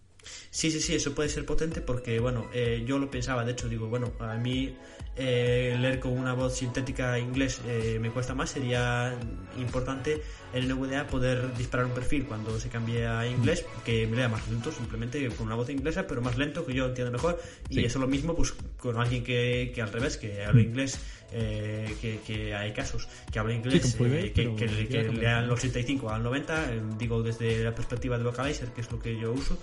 Sí, 0.50 0.72
sí, 0.72 0.80
sí, 0.80 0.96
eso 0.96 1.14
puede 1.14 1.30
ser 1.30 1.46
potente 1.46 1.82
porque, 1.82 2.20
bueno, 2.20 2.48
eh, 2.52 2.84
yo 2.88 2.98
lo 2.98 3.12
pensaba, 3.12 3.46
de 3.46 3.52
hecho, 3.52 3.70
digo, 3.70 3.88
bueno, 3.90 4.12
a 4.20 4.36
mí 4.38 4.76
eh, 5.18 5.76
leer 5.80 6.00
con 6.00 6.14
una 6.14 6.34
voz 6.34 6.56
sintética 6.58 7.20
inglés 7.20 7.62
eh, 7.68 8.00
me 8.02 8.10
cuesta 8.10 8.34
más, 8.34 8.50
sería 8.50 9.14
importante 9.60 10.22
en 10.56 10.68
NVDA 10.70 11.06
poder 11.08 11.54
disparar 11.56 11.86
un 11.86 11.92
perfil 11.94 12.26
cuando 12.26 12.60
se 12.60 12.70
cambie 12.70 13.06
a 13.06 13.28
inglés 13.28 13.66
que 13.84 14.08
me 14.08 14.16
lea 14.16 14.30
más 14.30 14.48
lento, 14.48 14.72
simplemente 14.72 15.28
con 15.30 15.48
una 15.48 15.56
voz 15.56 15.70
inglesa, 15.70 16.08
pero 16.08 16.22
más 16.22 16.38
lento, 16.38 16.66
que 16.66 16.74
yo 16.74 16.86
entienda 16.88 17.12
mejor, 17.12 17.40
y 17.70 17.76
Sí. 17.76 17.86
eso 17.86 18.00
lo 18.00 18.08
mismo 18.08 18.34
pues 18.36 18.54
con 18.80 18.98
alguien 18.98 19.24
que, 19.24 19.72
que 19.76 19.82
al 19.82 19.92
revés, 19.92 20.18
que 20.18 20.44
hable 20.46 20.64
inglés, 20.64 20.98
eh, 21.34 21.94
que, 22.02 22.20
que 22.26 22.56
hay 22.56 22.72
casos 22.72 23.08
que 23.32 23.38
habla 23.40 23.54
inglés, 23.54 23.96
fluidez, 23.96 24.26
eh, 24.26 24.32
que, 24.32 24.56
que, 24.56 24.88
que 24.88 25.04
lean 25.12 25.44
el 25.44 25.52
85 25.52 26.10
al 26.10 26.24
90, 26.24 26.74
eh, 26.74 26.82
digo 26.98 27.22
desde 27.22 27.62
la 27.64 27.76
perspectiva 27.76 28.18
de 28.18 28.24
vocalizer, 28.24 28.70
que 28.70 28.82
es 28.82 28.92
lo 28.92 29.00
que 29.00 29.20
yo 29.20 29.34
uso. 29.34 29.58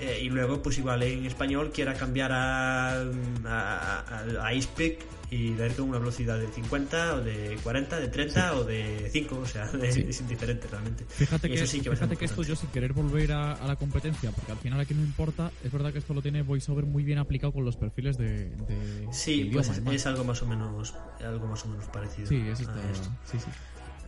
Eh, 0.00 0.20
y 0.24 0.30
luego, 0.30 0.62
pues 0.62 0.78
igual 0.78 1.02
en 1.04 1.26
español 1.26 1.70
quiera 1.72 1.94
cambiar 1.94 2.32
a, 2.32 3.02
a, 3.02 3.04
a, 3.46 4.46
a 4.46 4.54
iSpeak 4.54 4.98
y 5.30 5.54
leer 5.54 5.74
con 5.74 5.88
una 5.88 5.98
velocidad 5.98 6.38
de 6.38 6.46
50 6.48 7.14
o 7.14 7.20
de 7.22 7.56
40, 7.62 8.00
de 8.00 8.08
30 8.08 8.54
o 8.56 8.64
de 8.64 9.08
5, 9.12 9.38
o 9.38 9.46
sea, 9.46 9.66
de- 9.72 9.92
Sí. 9.92 10.04
es 10.08 10.20
indiferente 10.20 10.66
realmente. 10.68 11.04
Fíjate 11.08 11.46
Y 11.46 11.50
que, 11.52 11.56
eso 11.56 11.66
sí 11.66 11.80
que 11.80 11.90
fíjate 11.90 12.16
que 12.16 12.24
esto 12.24 12.42
yo 12.42 12.54
sin 12.56 12.68
querer 12.70 12.92
volver 12.92 13.32
a, 13.32 13.52
a 13.54 13.66
la 13.66 13.76
competencia, 13.76 14.30
porque 14.32 14.52
al 14.52 14.58
final 14.58 14.80
aquí 14.80 14.92
no 14.92 15.02
importa, 15.02 15.50
es 15.64 15.70
verdad 15.72 15.92
que 15.92 16.00
esto 16.00 16.12
lo 16.14 16.20
tiene 16.20 16.42
VoiceOver 16.42 16.84
muy 16.84 17.02
bien 17.04 17.18
aplicado 17.18 17.52
con 17.52 17.64
los 17.64 17.76
perfiles 17.76 18.18
de, 18.18 18.50
de 18.50 19.08
Sí, 19.12 19.44
de 19.44 19.52
pues 19.52 19.68
es, 19.70 19.78
es 19.86 20.06
algo 20.06 20.24
más 20.24 20.42
o 20.42 20.46
menos 20.46 20.94
algo 21.24 21.46
más 21.46 21.64
o 21.64 21.68
menos 21.68 21.84
parecido. 21.86 22.28
Sí, 22.28 22.40
a 22.48 22.52
está, 22.52 22.74
esto. 22.90 23.08
sí, 23.30 23.38
sí. 23.38 23.46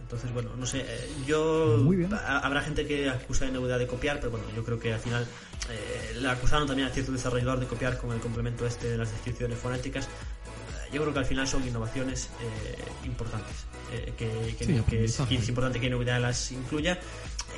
Entonces, 0.04 0.32
bueno, 0.34 0.50
no 0.56 0.66
sé, 0.66 0.80
eh, 0.86 1.08
yo... 1.26 1.78
Muy 1.82 1.96
bien. 1.96 2.12
ha- 2.14 2.38
Habrá 2.40 2.60
gente 2.62 2.86
que 2.86 3.08
acusa 3.08 3.46
de 3.46 3.52
NVDA 3.52 3.78
de 3.78 3.86
copiar, 3.86 4.18
pero 4.20 4.30
bueno, 4.32 4.46
yo 4.54 4.62
creo 4.62 4.78
que 4.78 4.92
al 4.92 5.00
final 5.00 5.26
eh, 5.70 6.18
le 6.20 6.28
acusaron 6.28 6.66
también 6.68 6.88
a 6.88 6.90
cierto 6.92 7.10
desarrollador 7.10 7.58
de 7.58 7.66
copiar 7.66 7.96
con 7.98 8.12
el 8.12 8.20
complemento 8.20 8.66
este 8.66 8.90
de 8.90 8.98
las 8.98 9.10
descripciones 9.10 9.58
fonéticas. 9.58 10.04
Eh, 10.04 10.90
Yo 10.92 11.00
creo 11.02 11.12
que 11.14 11.18
al 11.20 11.24
final 11.26 11.48
son 11.48 11.66
innovaciones 11.66 12.28
eh, 12.42 12.76
importantes, 13.06 13.64
eh, 13.92 14.12
que, 14.16 14.54
que- 14.58 14.64
Sí, 14.66 14.72
que 14.72 14.72
es, 14.76 14.80
aprendizaje. 15.18 15.36
que 15.36 15.42
es 15.42 15.48
importante 15.48 15.80
que 15.80 15.88
NVDA 15.90 16.18
las 16.20 16.52
incluya, 16.52 16.98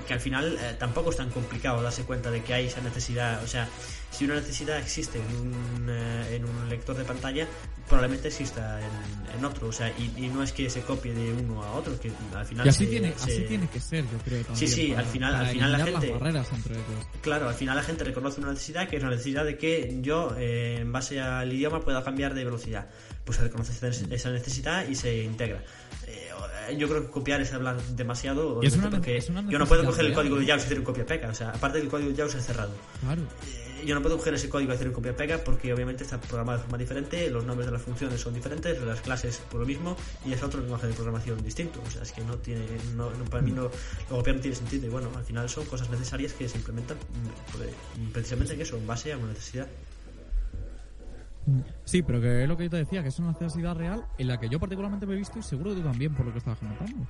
que 0.07 0.15
al 0.15 0.21
final 0.21 0.57
eh, 0.61 0.77
tampoco 0.79 1.11
es 1.11 1.17
tan 1.17 1.31
complicado 1.31 1.83
darse 1.83 2.05
cuenta 2.05 2.31
de 2.31 2.43
que 2.45 2.55
hay 2.55 2.67
esa 2.67 2.81
necesidad, 2.81 3.43
o 3.43 3.47
sea, 3.49 3.69
si 4.17 4.25
una 4.25 4.35
necesidad 4.37 4.79
existe 4.79 5.19
en 5.19 5.37
un, 5.37 5.87
eh, 5.91 6.37
en 6.37 6.45
un 6.45 6.69
lector 6.69 6.97
de 6.97 7.05
pantalla, 7.05 7.47
probablemente 7.89 8.29
exista 8.29 8.81
en, 8.81 9.39
en 9.39 9.45
otro, 9.45 9.69
o 9.69 9.73
sea, 9.73 9.89
y, 9.99 10.13
y 10.17 10.29
no 10.29 10.43
es 10.43 10.53
que 10.53 10.69
se 10.71 10.81
copie 10.83 11.13
de 11.13 11.33
uno 11.33 11.63
a 11.63 11.73
otro, 11.73 11.99
que 12.01 12.11
al 12.35 12.47
final 12.47 12.67
Y 12.67 12.69
así 12.71 12.85
se- 12.85 12.91
tiene, 12.91 13.09
se- 13.17 13.25
así 13.33 13.41
tiene 13.43 13.69
que 13.69 13.79
ser, 13.81 14.05
yo 14.05 14.19
creo 14.25 14.43
también. 14.45 14.69
sí, 14.71 14.89
para- 14.89 15.01
al 15.01 15.07
final- 15.07 15.33
para 15.33 15.45
al 15.45 15.53
final 15.53 15.73
la 15.73 15.79
gente- 15.85 16.11
las 16.11 16.21
barreras 16.21 16.49
entre 16.53 16.75
ellos. 16.75 17.07
Claro, 17.21 17.49
al 17.49 17.55
final 17.55 17.77
la 17.77 17.83
gente 17.83 18.05
reconoce 18.05 18.41
una 18.41 18.51
necesidad 18.53 18.89
que 18.89 18.97
es 18.97 19.03
la 19.03 19.11
necesidad 19.11 19.45
de 19.45 19.57
que 19.59 19.99
yo, 20.01 20.35
eh, 20.39 20.79
en 20.81 20.91
base 20.93 21.21
al 21.21 21.53
idioma, 21.53 21.81
pueda 21.81 22.03
cambiar 22.03 22.35
de 22.35 22.45
velocidad. 22.45 22.87
Pues 23.25 23.37
se 23.39 23.45
reconoce 23.45 23.73
esa- 23.73 24.31
necesidad 24.31 24.89
y 24.89 24.95
se 24.95 25.23
integra. 25.23 25.63
Eh, 26.07 26.77
yo 26.79 26.89
creo 26.89 27.05
que 27.05 27.11
copiar 27.11 27.41
es 27.41 27.53
hablar 27.53 27.81
demasiado, 27.97 28.61
es 28.63 28.75
una- 28.77 28.91
porque 28.91 29.17
es 29.17 29.29
una 29.29 29.49
yo 29.51 29.59
no 29.59 29.67
puedo 29.67 29.85
coger 29.85 30.07
el 30.07 30.13
código 30.15 30.37
de. 30.37 30.47
JAWS 30.47 30.63
y 30.63 30.67
hacer 30.67 30.79
un 30.79 30.85
copia-pega. 30.85 31.29
O 31.29 31.35
sea, 31.35 31.51
aparte 31.51 31.79
del 31.79 31.89
código 31.89 32.11
de 32.11 32.17
JAWS 32.17 32.35
es 32.37 32.47
cerrado. 32.47 32.73
Claro. 33.01 33.23
Eh, 33.23 33.66
yo 33.87 33.95
no 33.95 34.03
puedo 34.03 34.19
coger 34.19 34.35
ese 34.35 34.49
código 34.49 34.73
y 34.73 34.75
hacer 34.75 34.89
un 34.89 34.95
copia-pega 34.95 35.39
porque 35.45 35.73
obviamente 35.73 36.05
está 36.05 36.21
programado 36.21 36.59
de 36.59 36.63
forma 36.65 36.77
diferente, 36.79 37.31
los 37.31 37.45
nombres 37.45 37.67
de 37.67 37.73
las 37.73 37.83
funciones 37.83 38.21
son 38.21 38.35
diferentes, 38.35 38.81
las 38.83 39.01
clases 39.01 39.39
por 39.51 39.61
lo 39.61 39.67
mismo 39.67 39.97
y 40.25 40.33
es 40.33 40.43
otro 40.43 40.61
lenguaje 40.61 40.89
de 40.89 40.93
programación 40.95 41.43
distinto. 41.43 41.81
O 41.87 41.91
sea, 41.91 42.03
es 42.03 42.13
que 42.13 42.23
no 42.23 42.37
tiene, 42.37 42.67
no, 42.97 43.11
no- 43.11 43.25
para 43.25 43.43
mí 43.43 43.53
no, 43.53 43.63
lo 43.63 43.71
copiar 44.17 44.37
no 44.37 44.43
tiene 44.43 44.57
sentido 44.57 44.87
y 44.87 44.91
bueno, 44.91 45.09
al 45.17 45.25
final 45.25 45.49
son 45.49 45.65
cosas 45.67 45.89
necesarias 45.89 46.33
que 46.33 46.49
se 46.49 46.59
implementan 46.59 46.97
mm, 46.99 47.53
por- 47.53 48.13
precisamente 48.13 48.55
en 48.55 48.61
eso, 48.61 48.77
en 48.77 48.87
base 48.87 49.13
a 49.13 49.17
una 49.19 49.29
necesidad. 49.29 49.67
Sí, 51.85 52.03
pero 52.03 52.21
que 52.21 52.43
es 52.43 52.49
lo 52.49 52.57
que 52.57 52.65
yo 52.65 52.71
te 52.71 52.77
decía, 52.79 53.03
que 53.03 53.09
es 53.11 53.19
una 53.21 53.31
necesidad 53.39 53.77
real 53.77 54.05
en 54.19 54.27
la 54.27 54.41
que 54.41 54.49
yo 54.49 54.59
particularmente 54.59 55.07
me 55.07 55.15
he 55.15 55.17
visto 55.17 55.39
y 55.39 55.43
seguro 55.45 55.71
que 55.71 55.77
tú 55.77 55.83
también, 55.87 56.13
por 56.13 56.27
lo 56.27 56.33
que 56.33 56.39
estabas 56.39 56.59
comentando. 56.59 57.07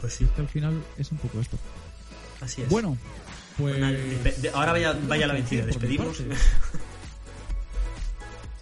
Pues 0.00 0.12
sí, 0.14 0.26
Que 0.34 0.42
al 0.42 0.48
final 0.48 0.82
es 0.98 1.10
un 1.12 1.18
poco 1.18 1.40
esto. 1.40 1.56
así 2.40 2.62
es. 2.62 2.68
Bueno, 2.68 2.96
pues. 3.58 3.76
Una- 3.76 3.90
de- 3.92 4.32
de- 4.40 4.50
ahora 4.50 4.72
vaya, 4.72 4.96
vaya 5.08 5.26
la 5.26 5.34
vencida, 5.34 5.64
despedimos. 5.66 6.16
Sí, 6.16 6.24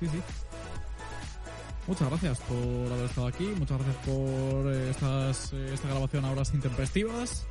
sí. 0.08 0.20
Muchas 1.86 2.08
gracias 2.08 2.38
por 2.40 2.92
haber 2.92 3.04
estado 3.04 3.26
aquí, 3.26 3.44
muchas 3.58 3.78
gracias 3.78 3.96
por 4.06 4.72
eh, 4.72 4.90
estas, 4.90 5.52
eh, 5.52 5.70
esta 5.74 5.88
grabación 5.88 6.24
a 6.24 6.30
horas 6.32 6.52
intempestivas. 6.54 7.44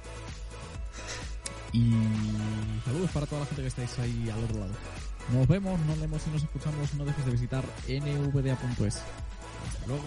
Y 1.71 1.91
saludos 2.85 3.09
para 3.11 3.25
toda 3.25 3.41
la 3.41 3.47
gente 3.47 3.61
que 3.63 3.67
estáis 3.67 3.97
ahí 3.99 4.29
al 4.31 4.43
otro 4.43 4.59
lado. 4.59 4.71
Nos 5.31 5.47
vemos, 5.47 5.79
nos 5.81 5.97
leemos 5.97 6.21
y 6.27 6.29
nos 6.31 6.43
escuchamos. 6.43 6.93
No 6.95 7.05
dejes 7.05 7.25
de 7.25 7.31
visitar 7.31 7.63
nvda.es. 7.87 8.95
Hasta 8.97 9.87
luego. 9.87 10.03